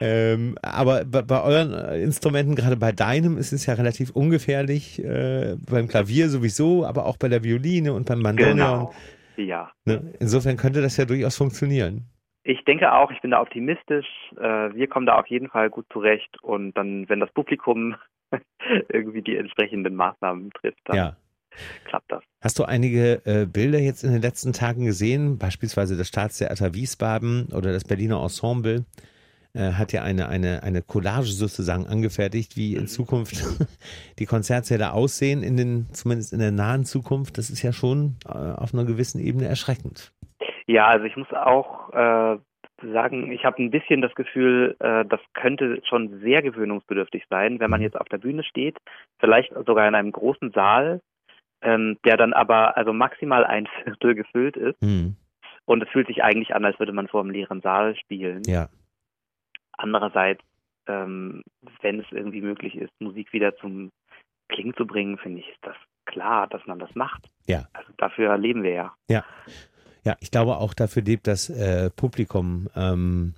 Ähm, 0.00 0.56
aber 0.62 1.04
bei, 1.04 1.22
bei, 1.22 1.42
euren 1.42 1.72
Instrumenten, 2.00 2.54
gerade 2.54 2.76
bei 2.76 2.92
deinem, 2.92 3.38
ist 3.38 3.52
es 3.52 3.66
ja 3.66 3.74
relativ 3.74 4.10
ungefährlich, 4.10 5.02
äh, 5.02 5.56
beim 5.58 5.88
Klavier 5.88 6.28
sowieso, 6.28 6.84
aber 6.84 7.06
auch 7.06 7.16
bei 7.16 7.28
der 7.28 7.42
Violine 7.42 7.94
und 7.94 8.06
beim 8.06 8.22
Bandoneon. 8.22 8.56
Genau. 8.56 8.91
Ja. 9.36 9.70
Ne? 9.84 10.14
Insofern 10.20 10.56
könnte 10.56 10.82
das 10.82 10.96
ja 10.96 11.04
durchaus 11.04 11.36
funktionieren. 11.36 12.06
Ich 12.44 12.64
denke 12.64 12.92
auch, 12.92 13.10
ich 13.10 13.20
bin 13.20 13.30
da 13.30 13.40
optimistisch. 13.40 14.06
Äh, 14.36 14.74
wir 14.74 14.88
kommen 14.88 15.06
da 15.06 15.18
auf 15.18 15.26
jeden 15.28 15.48
Fall 15.48 15.70
gut 15.70 15.86
zurecht. 15.92 16.42
Und 16.42 16.72
dann, 16.72 17.08
wenn 17.08 17.20
das 17.20 17.30
Publikum 17.32 17.94
irgendwie 18.88 19.22
die 19.22 19.36
entsprechenden 19.36 19.94
Maßnahmen 19.94 20.50
trifft, 20.50 20.80
dann 20.84 20.96
ja. 20.96 21.16
klappt 21.84 22.10
das. 22.10 22.24
Hast 22.40 22.58
du 22.58 22.64
einige 22.64 23.22
äh, 23.24 23.46
Bilder 23.46 23.78
jetzt 23.78 24.02
in 24.02 24.12
den 24.12 24.22
letzten 24.22 24.52
Tagen 24.52 24.84
gesehen? 24.84 25.38
Beispielsweise 25.38 25.96
das 25.96 26.08
Staatstheater 26.08 26.74
Wiesbaden 26.74 27.48
oder 27.52 27.72
das 27.72 27.84
Berliner 27.84 28.20
Ensemble 28.20 28.84
äh, 29.54 29.72
hat 29.72 29.92
ja 29.92 30.02
eine, 30.02 30.28
eine, 30.28 30.62
eine 30.62 30.82
Collage 30.82 31.26
sozusagen 31.26 31.86
angefertigt, 31.86 32.56
wie 32.56 32.74
in 32.74 32.82
mhm. 32.82 32.86
Zukunft 32.86 33.34
die 34.18 34.26
Konzertsäle 34.26 34.92
aussehen, 34.92 35.42
in 35.42 35.56
den, 35.56 35.86
zumindest 35.92 36.32
in 36.32 36.38
der 36.38 36.52
nahen 36.52 36.84
Zukunft. 36.84 37.38
Das 37.38 37.50
ist 37.50 37.62
ja 37.62 37.72
schon 37.72 38.16
äh, 38.24 38.30
auf 38.30 38.72
einer 38.72 38.84
gewissen 38.84 39.20
Ebene 39.20 39.46
erschreckend. 39.46 40.12
Ja, 40.66 40.86
also 40.86 41.04
ich 41.04 41.16
muss 41.16 41.30
auch 41.32 41.92
äh, 41.92 42.38
sagen, 42.92 43.30
ich 43.30 43.44
habe 43.44 43.62
ein 43.62 43.70
bisschen 43.70 44.00
das 44.00 44.14
Gefühl, 44.14 44.76
äh, 44.80 45.04
das 45.04 45.20
könnte 45.34 45.82
schon 45.88 46.20
sehr 46.20 46.42
gewöhnungsbedürftig 46.42 47.24
sein, 47.28 47.60
wenn 47.60 47.70
man 47.70 47.80
mhm. 47.80 47.84
jetzt 47.84 48.00
auf 48.00 48.08
der 48.08 48.18
Bühne 48.18 48.44
steht, 48.44 48.78
vielleicht 49.18 49.52
sogar 49.66 49.86
in 49.86 49.94
einem 49.94 50.12
großen 50.12 50.52
Saal, 50.52 51.00
ähm, 51.62 51.98
der 52.04 52.16
dann 52.16 52.32
aber 52.32 52.76
also 52.76 52.92
maximal 52.92 53.44
ein 53.44 53.68
Viertel 53.84 54.14
gefüllt 54.16 54.56
ist. 54.56 54.80
Mhm. 54.82 55.16
Und 55.64 55.82
es 55.82 55.88
fühlt 55.90 56.08
sich 56.08 56.24
eigentlich 56.24 56.54
an, 56.54 56.64
als 56.64 56.78
würde 56.78 56.92
man 56.92 57.06
vor 57.06 57.20
einem 57.20 57.30
leeren 57.30 57.60
Saal 57.60 57.94
spielen. 57.96 58.42
Ja. 58.46 58.68
Andererseits, 59.82 60.42
ähm, 60.86 61.42
wenn 61.80 61.98
es 61.98 62.06
irgendwie 62.12 62.40
möglich 62.40 62.76
ist, 62.76 62.92
Musik 63.00 63.32
wieder 63.32 63.56
zum 63.56 63.90
Klingen 64.48 64.74
zu 64.76 64.86
bringen, 64.86 65.18
finde 65.18 65.40
ich, 65.40 65.48
ist 65.48 65.58
das 65.62 65.74
klar, 66.04 66.46
dass 66.46 66.64
man 66.66 66.78
das 66.78 66.94
macht. 66.94 67.28
Ja. 67.46 67.66
Also 67.72 67.90
dafür 67.96 68.38
leben 68.38 68.62
wir 68.62 68.70
ja. 68.70 68.94
Ja. 69.08 69.24
Ja, 70.04 70.16
ich 70.20 70.30
glaube 70.30 70.56
auch 70.56 70.72
dafür 70.72 71.02
lebt 71.02 71.26
das 71.26 71.50
äh, 71.50 71.90
Publikum. 71.90 72.68
Ähm, 72.76 73.34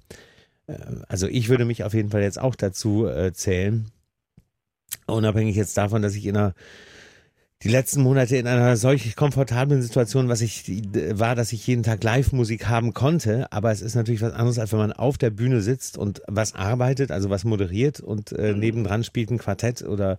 äh, 0.66 0.74
also 1.08 1.26
ich 1.28 1.48
würde 1.48 1.64
mich 1.64 1.82
auf 1.82 1.94
jeden 1.94 2.10
Fall 2.10 2.22
jetzt 2.22 2.40
auch 2.40 2.54
dazu 2.54 3.06
äh, 3.06 3.32
zählen. 3.32 3.90
Unabhängig 5.06 5.56
jetzt 5.56 5.78
davon, 5.78 6.02
dass 6.02 6.14
ich 6.14 6.26
in 6.26 6.36
einer 6.36 6.54
die 7.62 7.68
letzten 7.68 8.02
Monate 8.02 8.36
in 8.36 8.46
einer 8.46 8.76
solch 8.76 9.16
komfortablen 9.16 9.80
Situation, 9.80 10.28
was 10.28 10.42
ich 10.42 10.64
war, 11.12 11.34
dass 11.34 11.52
ich 11.52 11.66
jeden 11.66 11.82
Tag 11.82 12.04
Live-Musik 12.04 12.68
haben 12.68 12.92
konnte. 12.92 13.50
Aber 13.52 13.72
es 13.72 13.80
ist 13.80 13.94
natürlich 13.94 14.20
was 14.20 14.32
anderes, 14.34 14.58
als 14.58 14.72
wenn 14.72 14.80
man 14.80 14.92
auf 14.92 15.16
der 15.16 15.30
Bühne 15.30 15.62
sitzt 15.62 15.96
und 15.96 16.20
was 16.26 16.54
arbeitet, 16.54 17.10
also 17.10 17.30
was 17.30 17.44
moderiert 17.44 18.00
und 18.00 18.32
äh, 18.32 18.52
mhm. 18.52 18.58
nebendran 18.58 19.04
spielt 19.04 19.30
ein 19.30 19.38
Quartett 19.38 19.82
oder 19.82 20.18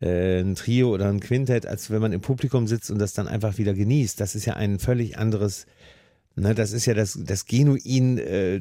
äh, 0.00 0.40
ein 0.40 0.56
Trio 0.56 0.92
oder 0.92 1.08
ein 1.08 1.20
Quintett, 1.20 1.66
als 1.66 1.90
wenn 1.90 2.00
man 2.00 2.12
im 2.12 2.22
Publikum 2.22 2.66
sitzt 2.66 2.90
und 2.90 2.98
das 2.98 3.12
dann 3.12 3.28
einfach 3.28 3.58
wieder 3.58 3.74
genießt. 3.74 4.20
Das 4.20 4.34
ist 4.34 4.46
ja 4.46 4.54
ein 4.54 4.80
völlig 4.80 5.16
anderes 5.16 5.66
Ne, 6.36 6.54
das 6.54 6.72
ist 6.72 6.86
ja 6.86 6.94
das, 6.94 7.18
das 7.20 7.44
genuin 7.44 8.16
äh, 8.18 8.60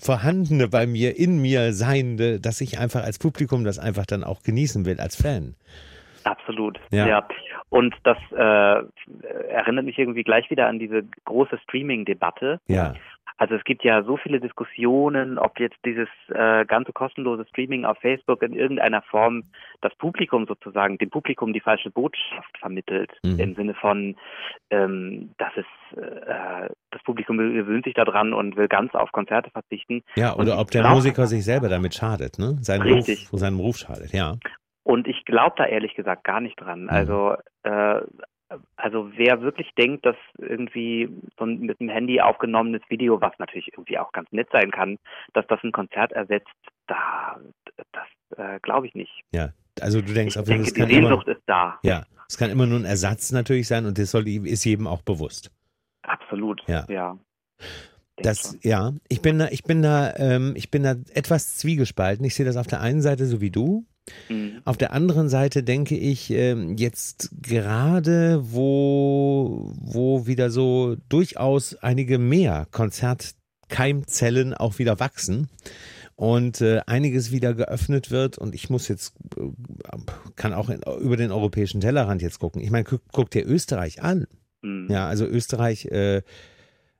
vorhandene 0.00 0.68
bei 0.68 0.86
mir, 0.86 1.18
in 1.18 1.42
mir 1.42 1.74
Seiende, 1.74 2.38
dass 2.38 2.60
ich 2.60 2.78
einfach 2.78 3.02
als 3.02 3.18
Publikum 3.18 3.64
das 3.64 3.78
einfach 3.78 4.06
dann 4.06 4.22
auch 4.22 4.42
genießen 4.42 4.84
will, 4.84 5.00
als 5.00 5.16
Fan. 5.16 5.54
Absolut, 6.24 6.78
ja. 6.90 7.06
ja. 7.06 7.28
Und 7.68 7.94
das 8.04 8.18
äh, 8.32 8.82
erinnert 9.48 9.84
mich 9.84 9.98
irgendwie 9.98 10.24
gleich 10.24 10.50
wieder 10.50 10.66
an 10.66 10.78
diese 10.78 11.04
große 11.24 11.58
Streaming-Debatte. 11.64 12.60
Ja. 12.66 12.94
Also 13.38 13.54
es 13.54 13.64
gibt 13.64 13.82
ja 13.82 14.04
so 14.04 14.16
viele 14.16 14.38
Diskussionen, 14.38 15.36
ob 15.36 15.58
jetzt 15.58 15.78
dieses 15.84 16.08
äh, 16.28 16.64
ganze 16.64 16.92
kostenlose 16.92 17.44
Streaming 17.48 17.84
auf 17.84 17.98
Facebook 17.98 18.42
in 18.42 18.52
irgendeiner 18.52 19.02
Form 19.02 19.44
das 19.80 19.92
Publikum 19.96 20.46
sozusagen, 20.46 20.96
dem 20.98 21.10
Publikum 21.10 21.52
die 21.52 21.60
falsche 21.60 21.90
Botschaft 21.90 22.56
vermittelt, 22.58 23.10
mhm. 23.24 23.40
im 23.40 23.54
Sinne 23.56 23.74
von, 23.74 24.14
ähm, 24.70 25.30
dass 25.38 25.52
es 25.56 25.98
äh, 25.98 26.68
das 26.90 27.02
Publikum 27.02 27.38
gewöhnt 27.38 27.84
sich 27.84 27.94
daran 27.94 28.32
und 28.32 28.56
will 28.56 28.68
ganz 28.68 28.94
auf 28.94 29.10
Konzerte 29.10 29.50
verzichten. 29.50 30.04
Ja, 30.14 30.36
oder 30.36 30.60
ob 30.60 30.70
der 30.70 30.88
Musiker 30.88 31.26
sich 31.26 31.44
selber 31.44 31.68
damit 31.68 31.94
schadet, 31.94 32.38
ne? 32.38 32.58
Seinen 32.60 32.82
Richtig. 32.82 33.32
Ruf, 33.32 33.40
seinem 33.40 33.58
Ruf 33.58 33.76
schadet, 33.76 34.12
ja. 34.12 34.36
Und 34.84 35.06
ich 35.06 35.24
glaube 35.24 35.54
da 35.56 35.66
ehrlich 35.66 35.94
gesagt 35.94 36.24
gar 36.24 36.40
nicht 36.40 36.60
dran. 36.60 36.84
Mhm. 36.84 36.90
Also 36.90 37.36
äh, 37.62 38.00
also 38.76 39.10
wer 39.16 39.40
wirklich 39.40 39.70
denkt, 39.78 40.04
dass 40.04 40.16
irgendwie 40.38 41.08
so 41.38 41.44
ein 41.44 41.60
mit 41.60 41.80
dem 41.80 41.88
Handy 41.88 42.20
aufgenommenes 42.20 42.82
Video, 42.88 43.20
was 43.20 43.32
natürlich 43.38 43.68
irgendwie 43.72 43.98
auch 43.98 44.12
ganz 44.12 44.30
nett 44.32 44.48
sein 44.52 44.70
kann, 44.70 44.98
dass 45.32 45.46
das 45.46 45.60
ein 45.62 45.72
Konzert 45.72 46.12
ersetzt, 46.12 46.50
da 46.86 47.40
das 47.92 48.38
äh, 48.38 48.60
glaube 48.60 48.86
ich 48.86 48.94
nicht. 48.94 49.22
Ja, 49.32 49.50
also 49.80 50.00
du 50.00 50.12
denkst, 50.12 50.36
ich 50.36 50.40
auf 50.40 50.46
denke, 50.46 50.72
die 50.72 50.94
Sehnsucht 50.94 51.26
immer, 51.26 51.36
ist 51.36 51.42
da. 51.46 51.78
Ja, 51.82 52.04
es 52.28 52.36
kann 52.36 52.50
immer 52.50 52.66
nur 52.66 52.78
ein 52.78 52.84
Ersatz 52.84 53.32
natürlich 53.32 53.68
sein 53.68 53.86
und 53.86 53.98
das 53.98 54.10
soll, 54.10 54.28
ist 54.28 54.64
jedem 54.64 54.86
auch 54.86 55.02
bewusst. 55.02 55.50
Absolut. 56.02 56.62
Ja. 56.66 56.84
ja. 56.88 57.18
Das, 58.16 58.58
ja, 58.62 58.92
ich 59.08 59.22
bin 59.22 59.38
da, 59.38 59.48
ich 59.48 59.64
bin 59.64 59.82
da, 59.82 60.14
ähm, 60.16 60.52
ich 60.56 60.70
bin 60.70 60.82
da 60.82 60.94
etwas 61.14 61.56
zwiegespalten. 61.56 62.24
Ich 62.24 62.34
sehe 62.34 62.46
das 62.46 62.56
auf 62.56 62.66
der 62.66 62.80
einen 62.80 63.00
Seite 63.00 63.26
so 63.26 63.40
wie 63.40 63.50
du. 63.50 63.86
Mhm. 64.28 64.62
Auf 64.64 64.76
der 64.76 64.92
anderen 64.92 65.28
Seite 65.28 65.62
denke 65.62 65.96
ich, 65.96 66.30
ähm, 66.30 66.76
jetzt 66.76 67.30
gerade, 67.40 68.40
wo, 68.42 69.72
wo 69.80 70.26
wieder 70.26 70.50
so 70.50 70.96
durchaus 71.08 71.74
einige 71.76 72.18
mehr 72.18 72.66
Konzertkeimzellen 72.70 74.54
auch 74.54 74.78
wieder 74.78 74.98
wachsen 74.98 75.48
und 76.16 76.60
äh, 76.60 76.80
einiges 76.86 77.30
wieder 77.32 77.54
geöffnet 77.54 78.10
wird 78.10 78.38
und 78.38 78.54
ich 78.54 78.70
muss 78.70 78.88
jetzt, 78.88 79.14
äh, 79.36 79.48
kann 80.36 80.52
auch 80.52 80.68
in, 80.68 80.80
über 81.00 81.16
den 81.16 81.32
europäischen 81.32 81.80
Tellerrand 81.80 82.22
jetzt 82.22 82.38
gucken. 82.38 82.60
Ich 82.62 82.70
meine, 82.70 82.84
guck, 82.84 83.02
guck 83.12 83.30
dir 83.30 83.46
Österreich 83.46 84.02
an. 84.02 84.26
Mhm. 84.62 84.88
Ja, 84.90 85.06
also 85.06 85.26
Österreich 85.26 85.86
äh, 85.86 86.22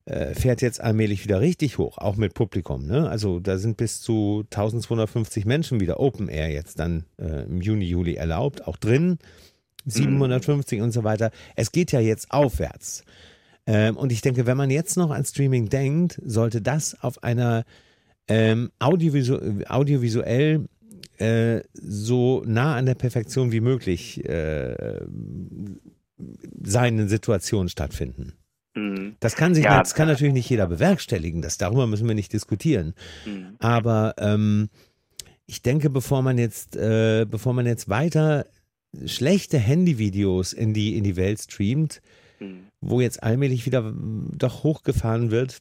äh, 0.05 0.35
fährt 0.35 0.63
jetzt 0.63 0.81
allmählich 0.81 1.25
wieder 1.25 1.41
richtig 1.41 1.79
hoch, 1.79 1.99
auch 1.99 2.17
mit 2.17 2.35
Publikum. 2.35 2.87
Ne? 2.87 3.09
Also 3.09 3.41
da 3.41 3.59
sind 3.59 3.77
bis 3.77 4.01
zu 4.01 4.45
1250 4.51 5.45
Menschen 5.45 5.81
wieder 5.81 6.01
Open 6.01 6.29
Air 6.29 6.51
jetzt 6.51 6.79
dann 6.79 7.05
äh, 7.19 7.45
im 7.45 7.61
Juni, 7.61 7.85
Juli 7.85 8.15
erlaubt, 8.15 8.67
auch 8.67 8.77
drin. 8.77 9.19
750 9.85 10.79
mhm. 10.79 10.85
und 10.85 10.93
so 10.93 11.05
weiter. 11.05 11.31
Es 11.57 11.73
geht 11.73 11.93
ja 11.93 12.01
jetzt 12.01 12.31
aufwärts. 12.31 13.05
Ähm, 13.67 13.97
und 13.97 14.13
ich 14.13 14.21
denke, 14.21 14.47
wenn 14.47 14.57
man 14.57 14.71
jetzt 14.71 14.97
noch 14.97 15.11
an 15.11 15.25
Streaming 15.25 15.69
denkt, 15.69 16.21
sollte 16.25 16.61
das 16.63 17.01
auf 17.03 17.23
einer 17.23 17.65
ähm, 18.29 18.71
Audiovisu 18.79 19.63
audiovisuell 19.69 20.67
äh, 21.19 21.61
so 21.73 22.43
nah 22.47 22.77
an 22.77 22.87
der 22.87 22.95
Perfektion 22.95 23.53
wie 23.53 23.61
möglich 23.61 24.25
äh, 24.25 25.01
seinen 26.63 27.09
Situation 27.09 27.69
stattfinden. 27.69 28.35
Mhm. 28.75 29.17
Das 29.21 29.37
kann 29.37 29.55
sich, 29.55 29.64
ja, 29.64 29.79
das 29.79 29.95
kann 29.95 30.09
natürlich 30.09 30.33
nicht 30.33 30.49
jeder 30.49 30.67
bewerkstelligen. 30.67 31.43
Das 31.43 31.59
darüber 31.59 31.87
müssen 31.87 32.09
wir 32.09 32.14
nicht 32.14 32.33
diskutieren. 32.33 32.95
Mhm. 33.26 33.57
Aber 33.59 34.14
ähm, 34.19 34.71
ich 35.47 35.62
denke, 35.62 35.91
bevor 35.91 36.23
man 36.23 36.38
jetzt, 36.38 36.76
äh, 36.76 37.26
bevor 37.29 37.52
man 37.52 37.67
jetzt 37.67 37.88
weiter 37.88 38.47
schlechte 39.07 39.59
Handyvideos 39.59 40.52
in 40.52 40.75
die 40.75 40.97
in 40.97 41.05
die 41.05 41.17
Welt 41.17 41.41
streamt, 41.41 42.02
mhm. 42.41 42.69
wo 42.81 43.00
jetzt 43.00 43.23
allmählich 43.23 43.67
wieder 43.67 43.93
doch 43.97 44.62
hochgefahren 44.62 45.31
wird, 45.31 45.59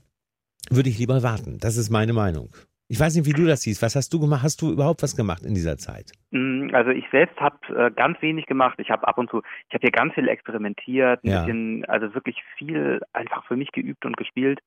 würde 0.69 0.89
ich 0.89 0.97
lieber 0.97 1.23
warten. 1.23 1.57
Das 1.59 1.77
ist 1.77 1.89
meine 1.89 2.13
Meinung. 2.13 2.55
Ich 2.91 2.99
weiß 2.99 3.15
nicht, 3.15 3.25
wie 3.25 3.31
du 3.31 3.47
das 3.47 3.61
siehst. 3.61 3.81
Was 3.81 3.95
hast 3.95 4.11
du 4.11 4.19
gemacht? 4.19 4.43
Hast 4.43 4.61
du 4.61 4.69
überhaupt 4.69 5.01
was 5.01 5.15
gemacht 5.15 5.43
in 5.45 5.53
dieser 5.53 5.77
Zeit? 5.77 6.11
Mm, 6.31 6.71
also 6.73 6.91
ich 6.91 7.05
selbst 7.09 7.39
habe 7.39 7.55
äh, 7.73 7.89
ganz 7.89 8.21
wenig 8.21 8.47
gemacht. 8.47 8.77
Ich 8.79 8.89
habe 8.89 9.07
ab 9.07 9.17
und 9.17 9.29
zu, 9.29 9.41
ich 9.69 9.73
habe 9.73 9.83
hier 9.83 9.91
ganz 9.91 10.13
viel 10.13 10.27
experimentiert, 10.27 11.21
ja. 11.23 11.39
bisschen, 11.39 11.85
also 11.85 12.13
wirklich 12.13 12.43
viel 12.57 12.99
einfach 13.13 13.45
für 13.45 13.55
mich 13.55 13.71
geübt 13.71 14.05
und 14.05 14.17
gespielt 14.17 14.59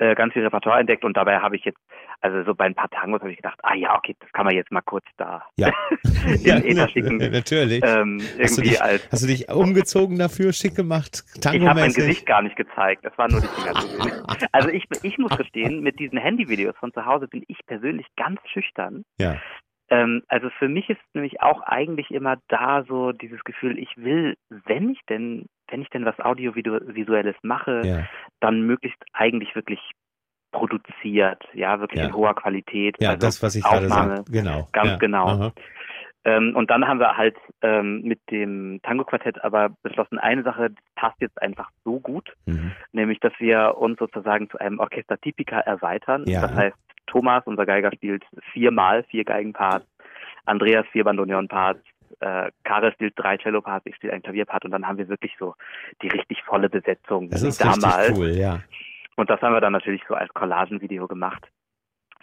äh, 0.00 0.14
ganz 0.14 0.32
viel 0.32 0.42
Repertoire 0.42 0.80
entdeckt 0.80 1.04
und 1.04 1.16
dabei 1.16 1.38
habe 1.38 1.56
ich 1.56 1.64
jetzt, 1.64 1.78
also 2.20 2.42
so 2.44 2.54
bei 2.54 2.64
ein 2.64 2.74
paar 2.74 2.88
Tangos 2.88 3.20
habe 3.20 3.30
ich 3.30 3.36
gedacht, 3.36 3.58
ah 3.62 3.74
ja, 3.74 3.96
okay, 3.96 4.16
das 4.18 4.32
kann 4.32 4.46
man 4.46 4.54
jetzt 4.54 4.72
mal 4.72 4.80
kurz 4.80 5.04
da 5.16 5.44
ja. 5.56 5.70
in 6.24 6.64
Ether 6.64 6.88
schicken. 6.88 7.18
Natürlich. 7.18 7.82
Ähm, 7.84 8.20
hast, 8.40 8.56
du 8.56 8.62
dich, 8.62 8.80
als, 8.80 9.06
hast 9.12 9.22
du 9.22 9.26
dich 9.26 9.50
umgezogen 9.50 10.18
dafür, 10.18 10.52
schick 10.52 10.74
gemacht, 10.74 11.22
Tango 11.42 11.58
Ich 11.58 11.68
habe 11.68 11.80
mein 11.80 11.92
Gesicht 11.92 12.24
gar 12.26 12.42
nicht 12.42 12.56
gezeigt, 12.56 13.04
das 13.04 13.16
waren 13.18 13.30
nur 13.30 13.40
die 13.40 13.48
Finger 13.48 13.74
zu 13.74 13.86
sehen. 13.86 14.12
Also 14.52 14.68
ich, 14.70 14.84
ich 15.02 15.18
muss 15.18 15.36
gestehen, 15.36 15.82
mit 15.82 15.98
diesen 15.98 16.18
Handyvideos 16.18 16.74
von 16.76 16.92
zu 16.92 17.04
Hause 17.04 17.28
bin 17.28 17.44
ich 17.46 17.58
persönlich 17.66 18.06
ganz 18.16 18.40
schüchtern. 18.52 19.04
Ja. 19.18 19.36
Ähm, 19.90 20.22
also 20.28 20.48
für 20.58 20.68
mich 20.68 20.88
ist 20.88 21.00
nämlich 21.14 21.42
auch 21.42 21.62
eigentlich 21.62 22.10
immer 22.10 22.38
da 22.48 22.84
so 22.88 23.12
dieses 23.12 23.42
Gefühl, 23.44 23.78
ich 23.78 23.96
will, 23.96 24.36
wenn 24.48 24.90
ich 24.90 25.00
denn, 25.08 25.46
wenn 25.70 25.82
ich 25.82 25.90
denn 25.90 26.04
was 26.04 26.18
Audiovisuelles 26.20 27.36
mache, 27.42 27.82
ja. 27.84 28.06
dann 28.40 28.62
möglichst 28.62 29.02
eigentlich 29.12 29.54
wirklich 29.54 29.80
produziert, 30.52 31.42
ja, 31.54 31.80
wirklich 31.80 32.00
ja. 32.00 32.08
in 32.08 32.14
hoher 32.14 32.34
Qualität. 32.34 32.96
Ja, 33.00 33.10
also 33.10 33.26
das, 33.26 33.42
was 33.42 33.54
ich 33.54 33.64
Aufnahme, 33.64 33.88
gerade 33.88 34.16
sage, 34.16 34.32
genau. 34.32 34.68
Ganz 34.72 34.90
ja. 34.90 34.96
genau. 34.96 35.52
Ähm, 36.24 36.54
und 36.54 36.70
dann 36.70 36.86
haben 36.86 37.00
wir 37.00 37.16
halt 37.16 37.36
ähm, 37.62 38.02
mit 38.02 38.20
dem 38.30 38.80
Tango-Quartett 38.82 39.42
aber 39.42 39.70
beschlossen, 39.82 40.18
eine 40.18 40.42
Sache 40.42 40.70
passt 40.94 41.18
jetzt 41.20 41.40
einfach 41.40 41.70
so 41.84 41.98
gut, 41.98 42.34
mhm. 42.44 42.72
nämlich, 42.92 43.20
dass 43.20 43.32
wir 43.38 43.76
uns 43.78 43.98
sozusagen 43.98 44.50
zu 44.50 44.58
einem 44.58 44.80
Orchester 44.80 45.18
Typica 45.18 45.60
erweitern. 45.60 46.24
Ja. 46.26 46.42
Das 46.42 46.54
heißt, 46.54 46.76
Thomas, 47.06 47.42
unser 47.46 47.64
Geiger, 47.64 47.90
spielt 47.94 48.24
viermal 48.52 49.04
vier 49.04 49.24
Geigenparts, 49.24 49.86
Andreas 50.44 50.86
vier 50.92 51.04
Bandoneon-Parts, 51.04 51.80
äh, 52.20 52.50
Karel 52.64 52.92
spielt 52.92 53.14
drei 53.16 53.36
Cello-Parts, 53.38 53.86
ich 53.86 53.96
spiele 53.96 54.12
ein 54.12 54.22
Klavierpart 54.22 54.64
und 54.64 54.70
dann 54.70 54.86
haben 54.86 54.98
wir 54.98 55.08
wirklich 55.08 55.34
so 55.38 55.54
die 56.02 56.08
richtig 56.08 56.42
volle 56.44 56.68
Besetzung 56.68 57.28
das 57.30 57.42
ist 57.42 57.62
damals. 57.62 58.16
Cool, 58.16 58.30
ja. 58.30 58.60
Und 59.16 59.28
das 59.30 59.40
haben 59.42 59.52
wir 59.52 59.60
dann 59.60 59.72
natürlich 59.72 60.02
so 60.08 60.14
als 60.14 60.32
Collagenvideo 60.32 61.06
gemacht, 61.06 61.46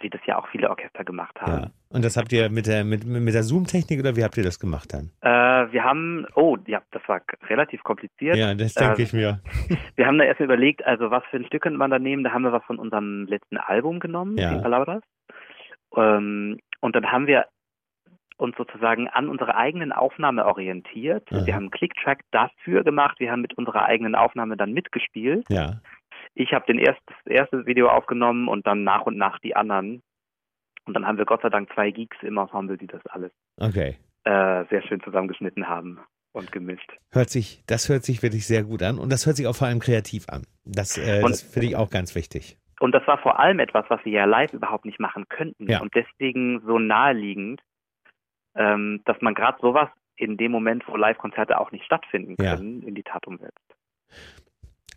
wie 0.00 0.10
das 0.10 0.20
ja 0.26 0.38
auch 0.38 0.48
viele 0.48 0.70
Orchester 0.70 1.04
gemacht 1.04 1.40
haben. 1.40 1.62
Ja. 1.62 1.70
Und 1.90 2.04
das 2.04 2.16
habt 2.16 2.32
ihr 2.32 2.50
mit 2.50 2.66
der 2.66 2.84
mit, 2.84 3.04
mit 3.04 3.34
der 3.34 3.42
Zoom-Technik 3.42 4.00
oder 4.00 4.16
wie 4.16 4.24
habt 4.24 4.36
ihr 4.36 4.44
das 4.44 4.58
gemacht 4.58 4.92
dann? 4.92 5.10
Äh, 5.20 5.72
wir 5.72 5.84
haben, 5.84 6.26
oh, 6.34 6.56
ja, 6.66 6.82
das 6.92 7.02
war 7.06 7.20
relativ 7.48 7.82
kompliziert. 7.82 8.36
Ja, 8.36 8.54
das 8.54 8.74
denke 8.74 9.02
äh, 9.02 9.04
ich 9.04 9.12
mir. 9.12 9.40
Wir 9.96 10.06
haben 10.06 10.18
da 10.18 10.24
erstmal 10.24 10.46
überlegt, 10.46 10.84
also 10.84 11.10
was 11.10 11.24
für 11.30 11.38
ein 11.38 11.46
Stück 11.46 11.62
könnte 11.62 11.78
man 11.78 11.90
da 11.90 11.98
nehmen? 11.98 12.22
Da 12.22 12.30
haben 12.32 12.44
wir 12.44 12.52
was 12.52 12.64
von 12.64 12.78
unserem 12.78 13.26
letzten 13.26 13.56
Album 13.56 13.98
genommen, 13.98 14.38
ja. 14.38 14.54
die 14.54 14.62
Palabras. 14.62 15.02
Ähm, 15.96 16.58
und 16.80 16.94
dann 16.94 17.10
haben 17.10 17.26
wir 17.26 17.46
uns 18.38 18.56
sozusagen 18.56 19.08
an 19.08 19.28
unserer 19.28 19.56
eigenen 19.56 19.92
Aufnahme 19.92 20.46
orientiert. 20.46 21.28
Aha. 21.30 21.44
Wir 21.44 21.54
haben 21.54 21.64
einen 21.64 21.70
Clicktrack 21.70 22.22
dafür 22.30 22.84
gemacht. 22.84 23.20
Wir 23.20 23.30
haben 23.30 23.42
mit 23.42 23.58
unserer 23.58 23.84
eigenen 23.84 24.14
Aufnahme 24.14 24.56
dann 24.56 24.72
mitgespielt. 24.72 25.44
Ja 25.50 25.80
ich 26.34 26.52
habe 26.52 26.66
den 26.66 26.78
erst, 26.78 27.00
das 27.06 27.26
erste 27.26 27.66
Video 27.66 27.88
aufgenommen 27.88 28.48
und 28.48 28.66
dann 28.66 28.84
nach 28.84 29.02
und 29.02 29.16
nach 29.16 29.38
die 29.40 29.56
anderen. 29.56 30.02
Und 30.84 30.94
dann 30.94 31.06
haben 31.06 31.18
wir 31.18 31.26
Gott 31.26 31.42
sei 31.42 31.50
Dank 31.50 31.70
zwei 31.74 31.90
Geeks 31.90 32.16
im 32.22 32.38
Ensemble, 32.38 32.78
die 32.78 32.86
das 32.86 33.04
alles 33.06 33.32
okay. 33.58 33.96
äh, 34.24 34.64
sehr 34.70 34.82
schön 34.86 35.02
zusammengeschnitten 35.02 35.68
haben 35.68 35.98
und 36.32 36.50
gemischt. 36.52 36.90
Hört 37.10 37.28
sich, 37.28 37.62
das 37.66 37.88
hört 37.88 38.04
sich 38.04 38.22
wirklich 38.22 38.46
sehr 38.46 38.62
gut 38.62 38.82
an 38.82 38.98
und 38.98 39.10
das 39.12 39.26
hört 39.26 39.36
sich 39.36 39.46
auch 39.46 39.56
vor 39.56 39.66
allem 39.66 39.80
kreativ 39.80 40.28
an. 40.28 40.44
Das, 40.64 40.96
äh, 40.96 41.20
das 41.20 41.42
finde 41.42 41.68
ich 41.68 41.76
auch 41.76 41.90
ganz 41.90 42.14
wichtig. 42.14 42.56
Und 42.80 42.94
das 42.94 43.06
war 43.06 43.18
vor 43.18 43.40
allem 43.40 43.58
etwas, 43.58 43.84
was 43.88 44.02
wir 44.04 44.12
ja 44.12 44.24
live 44.24 44.52
überhaupt 44.52 44.84
nicht 44.84 45.00
machen 45.00 45.24
könnten 45.28 45.68
Ja. 45.68 45.80
und 45.80 45.94
deswegen 45.94 46.62
so 46.64 46.78
naheliegend, 46.78 47.60
ähm, 48.58 49.00
dass 49.06 49.16
man 49.22 49.34
gerade 49.34 49.58
sowas 49.62 49.88
in 50.16 50.36
dem 50.36 50.50
Moment, 50.50 50.86
wo 50.88 50.96
Live-Konzerte 50.96 51.58
auch 51.58 51.70
nicht 51.70 51.84
stattfinden 51.84 52.36
Ja. 52.42 52.56
können, 52.56 52.82
in 52.82 52.94
die 52.94 53.04
Tat 53.04 53.26
umsetzt. 53.26 53.56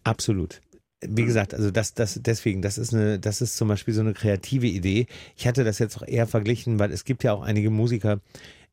Absolut. 0.03 0.61
Wie 1.03 1.25
gesagt, 1.25 1.53
also 1.53 1.71
das, 1.71 1.93
das, 1.93 2.21
deswegen, 2.21 2.61
das 2.61 2.77
ist 2.77 2.93
eine, 2.93 3.19
das 3.19 3.41
ist 3.41 3.57
zum 3.57 3.67
Beispiel 3.67 3.93
so 3.93 4.01
eine 4.01 4.13
kreative 4.13 4.67
Idee. 4.67 5.07
Ich 5.35 5.47
hatte 5.47 5.63
das 5.63 5.79
jetzt 5.79 5.97
auch 5.97 6.07
eher 6.07 6.27
verglichen, 6.27 6.79
weil 6.79 6.91
es 6.91 7.05
gibt 7.05 7.23
ja 7.23 7.33
auch 7.33 7.41
einige 7.41 7.71
Musiker, 7.71 8.19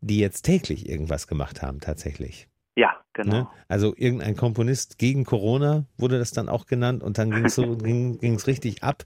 die 0.00 0.18
jetzt 0.18 0.42
täglich 0.42 0.88
irgendwas 0.88 1.26
gemacht 1.26 1.62
haben, 1.62 1.80
tatsächlich. 1.80 2.48
Ja, 2.76 2.96
genau. 3.14 3.32
Ne? 3.32 3.48
Also 3.68 3.94
irgendein 3.96 4.36
Komponist 4.36 4.98
gegen 4.98 5.24
Corona 5.24 5.84
wurde 5.96 6.18
das 6.18 6.32
dann 6.32 6.48
auch 6.48 6.66
genannt 6.66 7.02
und 7.02 7.18
dann 7.18 7.30
ging's 7.30 7.54
so, 7.54 7.76
ging 7.76 8.18
es 8.22 8.46
richtig 8.46 8.82
ab, 8.82 9.04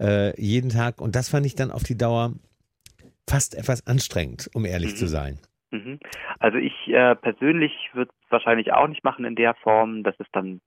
äh, 0.00 0.38
jeden 0.40 0.70
Tag. 0.70 1.00
Und 1.00 1.14
das 1.16 1.28
fand 1.28 1.46
ich 1.46 1.54
dann 1.54 1.70
auf 1.70 1.84
die 1.84 1.96
Dauer 1.96 2.34
fast 3.28 3.54
etwas 3.56 3.86
anstrengend, 3.86 4.48
um 4.54 4.64
ehrlich 4.64 4.92
Mhm. 4.92 4.96
zu 4.96 5.06
sein. 5.08 5.38
Mhm. 5.70 5.98
Also 6.38 6.58
ich 6.58 6.72
äh, 6.88 7.14
persönlich 7.16 7.72
würde 7.92 8.10
es 8.24 8.30
wahrscheinlich 8.30 8.72
auch 8.72 8.86
nicht 8.88 9.02
machen 9.04 9.24
in 9.24 9.34
der 9.34 9.54
Form. 9.54 10.04
Das 10.04 10.14
ist 10.20 10.28
dann, 10.32 10.60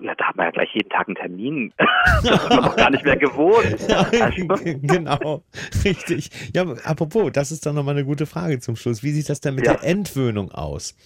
ja, 0.00 0.14
da 0.14 0.28
hat 0.28 0.36
man 0.36 0.46
ja 0.46 0.50
gleich 0.52 0.72
jeden 0.74 0.88
Tag 0.88 1.06
einen 1.06 1.16
Termin. 1.16 1.74
das 2.22 2.44
ist 2.44 2.48
man 2.50 2.62
doch 2.62 2.76
gar 2.76 2.90
nicht 2.90 3.04
mehr 3.04 3.16
gewohnt. 3.16 3.66
Also, 4.20 4.64
genau, 4.82 5.44
richtig. 5.84 6.30
Ja, 6.54 6.62
apropos, 6.84 7.30
das 7.32 7.52
ist 7.52 7.66
doch 7.66 7.72
nochmal 7.74 7.94
eine 7.94 8.04
gute 8.06 8.24
Frage 8.26 8.58
zum 8.60 8.76
Schluss. 8.76 9.02
Wie 9.02 9.10
sieht 9.10 9.28
das 9.28 9.40
denn 9.40 9.54
mit 9.54 9.66
Ja. 9.66 9.74
der 9.74 9.84
Entwöhnung 9.84 10.50
aus? 10.50 10.96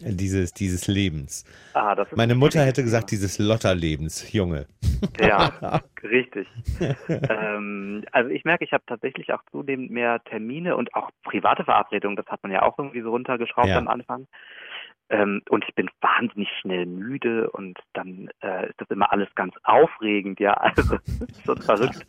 Dieses, 0.00 0.52
dieses 0.52 0.86
Lebens. 0.86 1.44
ah, 1.74 1.94
das 1.94 2.08
ist 2.08 2.16
Meine 2.16 2.34
ein 2.34 2.38
Mutter 2.38 2.64
hätte 2.64 2.82
gesagt, 2.84 3.10
dieses 3.10 3.38
Lotterlebens, 3.38 4.32
Junge. 4.32 4.66
Ja, 5.20 5.80
richtig. 6.02 6.46
ähm, 7.28 8.04
also 8.12 8.30
ich 8.30 8.44
merke, 8.44 8.64
ich 8.64 8.72
habe 8.72 8.84
tatsächlich 8.86 9.32
auch 9.32 9.42
zunehmend 9.50 9.90
mehr 9.90 10.22
Termine 10.24 10.76
und 10.76 10.94
auch 10.94 11.10
private 11.24 11.64
Verabredungen. 11.64 12.16
Das 12.16 12.26
hat 12.26 12.42
man 12.42 12.52
ja 12.52 12.62
auch 12.62 12.78
irgendwie 12.78 13.00
so 13.02 13.10
runtergeschraubt 13.10 13.68
Ja. 13.68 13.78
am 13.78 13.88
Anfang. 13.88 14.26
Ähm, 15.10 15.42
und 15.48 15.64
ich 15.68 15.74
bin 15.74 15.88
wahnsinnig 16.00 16.48
schnell 16.60 16.86
müde 16.86 17.50
und 17.50 17.78
dann 17.94 18.28
äh, 18.42 18.68
ist 18.68 18.80
das 18.80 18.90
immer 18.90 19.10
alles 19.12 19.28
ganz 19.34 19.54
aufregend, 19.64 20.38
ja. 20.40 20.52
Also 20.76 20.98
schon 21.44 21.62
verrückt. 21.62 22.04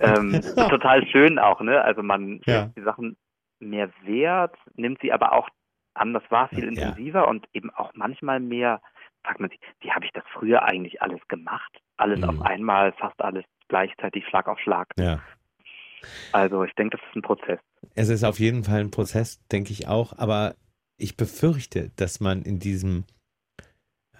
ähm, 0.00 0.40
total 0.68 1.06
schön 1.06 1.38
auch, 1.38 1.60
ne? 1.60 1.82
Also 1.82 2.02
man 2.02 2.40
Ja. 2.46 2.70
die 2.76 2.82
Sachen 2.82 3.16
mehr 3.60 3.90
wert, 4.04 4.54
nimmt 4.74 5.00
sie 5.00 5.12
aber 5.12 5.32
auch 5.32 5.48
an. 5.98 6.14
Das 6.14 6.22
war 6.30 6.48
viel 6.48 6.64
Ja. 6.64 6.68
intensiver 6.68 7.28
und 7.28 7.46
eben 7.52 7.70
auch 7.70 7.92
manchmal 7.94 8.40
mehr, 8.40 8.80
fragt 9.24 9.40
man 9.40 9.50
sich, 9.50 9.60
wie 9.80 9.90
habe 9.92 10.04
ich 10.04 10.12
das 10.12 10.24
früher 10.32 10.62
eigentlich 10.62 11.02
alles 11.02 11.20
gemacht? 11.28 11.80
Alles 11.96 12.18
Mhm. 12.20 12.24
auf 12.24 12.40
einmal, 12.42 12.92
fast 12.92 13.20
alles 13.20 13.44
gleichzeitig, 13.68 14.24
Schlag 14.28 14.48
auf 14.48 14.58
Schlag. 14.60 14.88
Ja. 14.98 15.20
Also 16.32 16.64
ich 16.64 16.72
denke, 16.74 16.96
das 16.96 17.06
ist 17.08 17.16
ein 17.16 17.22
Prozess. 17.22 17.58
Es 17.94 18.08
ist 18.08 18.24
auf 18.24 18.38
jeden 18.38 18.64
Fall 18.64 18.80
ein 18.80 18.90
Prozess, 18.90 19.44
denke 19.48 19.72
ich 19.72 19.88
auch, 19.88 20.16
aber 20.16 20.54
ich 20.96 21.16
befürchte, 21.16 21.90
dass 21.96 22.20
man 22.20 22.42
in 22.42 22.58
diesem 22.60 23.04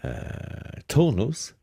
äh, 0.03 0.81
Tonus 0.89 1.57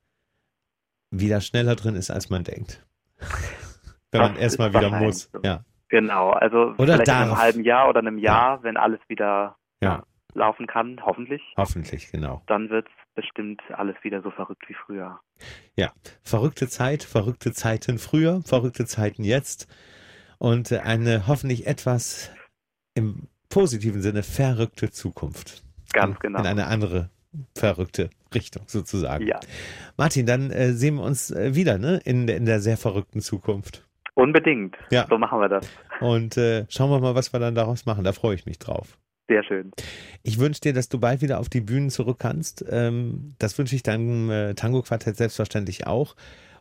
wieder 1.12 1.41
schneller 1.41 1.75
drin 1.75 1.95
ist, 1.95 2.12
als 2.12 2.29
man 2.29 2.43
denkt. 2.43 2.86
Wenn 4.12 4.22
man 4.22 4.36
erstmal 4.38 4.74
wieder 4.74 4.89
muss. 4.89 5.29
so. 5.31 5.39
Ja. 5.43 5.63
Genau, 5.89 6.31
also 6.31 6.74
Oder 6.77 6.93
vielleicht 6.95 7.07
in 7.10 7.13
einem 7.13 7.29
darf. 7.31 7.39
halben 7.39 7.63
Jahr 7.63 7.89
oder 7.89 8.00
einem 8.00 8.17
Jahr, 8.17 8.63
wenn 8.63 8.75
alles 8.75 9.00
wieder 9.07 9.55
Ja. 9.84 10.03
laufen 10.34 10.67
kann, 10.67 11.00
hoffentlich, 11.05 11.41
Hoffentlich, 11.58 12.12
genau. 12.12 12.41
dann 12.48 12.70
wird 12.70 12.88
bestimmt 13.15 13.62
alles 13.72 13.96
wieder 14.03 14.22
so 14.22 14.32
verrückt 14.32 14.63
wie 14.67 14.74
früher. 14.74 15.20
Verrückte 16.24 16.68
Zeit, 16.68 17.03
verrückte 17.03 17.53
Zeiten 17.53 17.98
früher, 18.00 18.42
verrückte 18.44 18.85
Zeiten 18.85 19.24
jetzt 19.24 19.68
und 20.40 20.72
eine 20.74 21.27
hoffentlich 21.27 21.68
etwas 21.68 22.31
im 22.94 23.27
positiven 23.50 24.01
Sinne 24.01 24.24
verrückte 24.24 24.92
Zukunft. 24.92 25.64
Ganz 25.94 26.20
genau. 26.20 26.40
In 26.40 26.48
eine 26.48 26.66
andere 26.68 27.09
verrückte 27.55 28.09
Richtung 28.33 28.64
sozusagen. 28.68 29.25
Ja, 29.27 29.40
Martin, 29.98 30.25
dann 30.25 30.51
äh, 30.51 30.74
sehen 30.74 30.96
wir 30.96 31.03
uns 31.03 31.31
äh, 31.31 31.55
wieder 31.55 31.77
ne? 31.77 32.01
in, 32.03 32.27
in 32.27 32.46
der 32.46 32.59
sehr 32.59 32.77
verrückten 32.77 33.22
Zukunft. 33.22 33.88
unbedingt. 34.16 34.75
Ja. 34.92 35.05
So 35.09 35.18
machen 35.18 35.40
wir 35.40 35.50
das. 35.50 35.70
Und 36.01 36.38
äh, 36.38 36.66
schauen 36.70 36.90
wir 36.90 37.00
mal, 37.00 37.16
was 37.16 37.31
wir 37.33 37.40
dann 37.40 37.55
daraus 37.55 37.85
machen. 37.85 38.03
Da 38.03 38.11
freue 38.14 38.35
ich 38.35 38.46
mich 38.46 38.59
drauf. 38.59 38.98
Sehr 39.27 39.44
schön. 39.44 39.72
Ich 40.24 40.40
wünsche 40.40 40.61
dir, 40.61 40.74
dass 40.74 40.88
du 40.90 41.00
bald 41.00 41.22
wieder 41.22 41.40
auf 41.40 41.50
die 41.50 41.61
Bühnen 41.61 41.90
zurück 41.90 42.18
kannst. 42.20 42.64
Ähm, 42.70 43.35
das 43.40 43.57
wünsche 43.57 43.75
ich 43.75 43.81
deinem 43.83 44.29
äh, 44.29 44.53
Tango-Quartett 44.53 45.16
selbstverständlich 45.18 45.88
auch. 45.88 46.16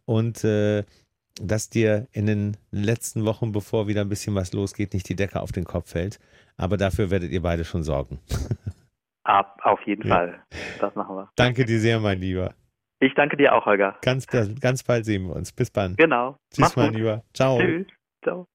Und 0.06 0.44
äh, 0.44 0.84
dass 1.40 1.68
dir 1.68 2.06
in 2.12 2.26
den 2.26 2.56
letzten 2.70 3.24
Wochen, 3.26 3.52
bevor 3.52 3.86
wieder 3.88 4.00
ein 4.02 4.08
bisschen 4.08 4.34
was 4.34 4.52
losgeht, 4.52 4.94
nicht 4.94 5.08
die 5.08 5.16
Decke 5.16 5.40
auf 5.40 5.52
den 5.52 5.64
Kopf 5.64 5.90
fällt. 5.90 6.18
Aber 6.56 6.76
dafür 6.76 7.10
werdet 7.10 7.32
ihr 7.32 7.42
beide 7.42 7.64
schon 7.64 7.82
sorgen. 7.82 8.20
Ab, 9.24 9.58
auf 9.62 9.80
jeden 9.86 10.06
Ja. 10.06 10.14
Fall. 10.14 10.42
Das 10.80 10.94
machen 10.94 11.16
wir. 11.16 11.30
Danke 11.36 11.64
dir 11.64 11.80
sehr, 11.80 11.98
mein 11.98 12.20
Lieber. 12.20 12.54
Ich 13.00 13.12
danke 13.14 13.36
dir 13.36 13.54
auch, 13.54 13.66
Holger. 13.66 13.98
Ganz, 14.02 14.26
ganz 14.26 14.82
bald 14.82 15.04
sehen 15.04 15.26
wir 15.26 15.34
uns. 15.36 15.52
Bis 15.52 15.72
dann. 15.72 15.96
Genau. 15.96 16.36
Tschüss, 16.50 16.60
Mach's 16.60 16.76
mein 16.76 16.88
gut. 16.90 16.96
Lieber. 16.96 17.24
Ciao. 17.34 17.58
Tschüss. 17.58 17.86
Ciao. 18.22 18.46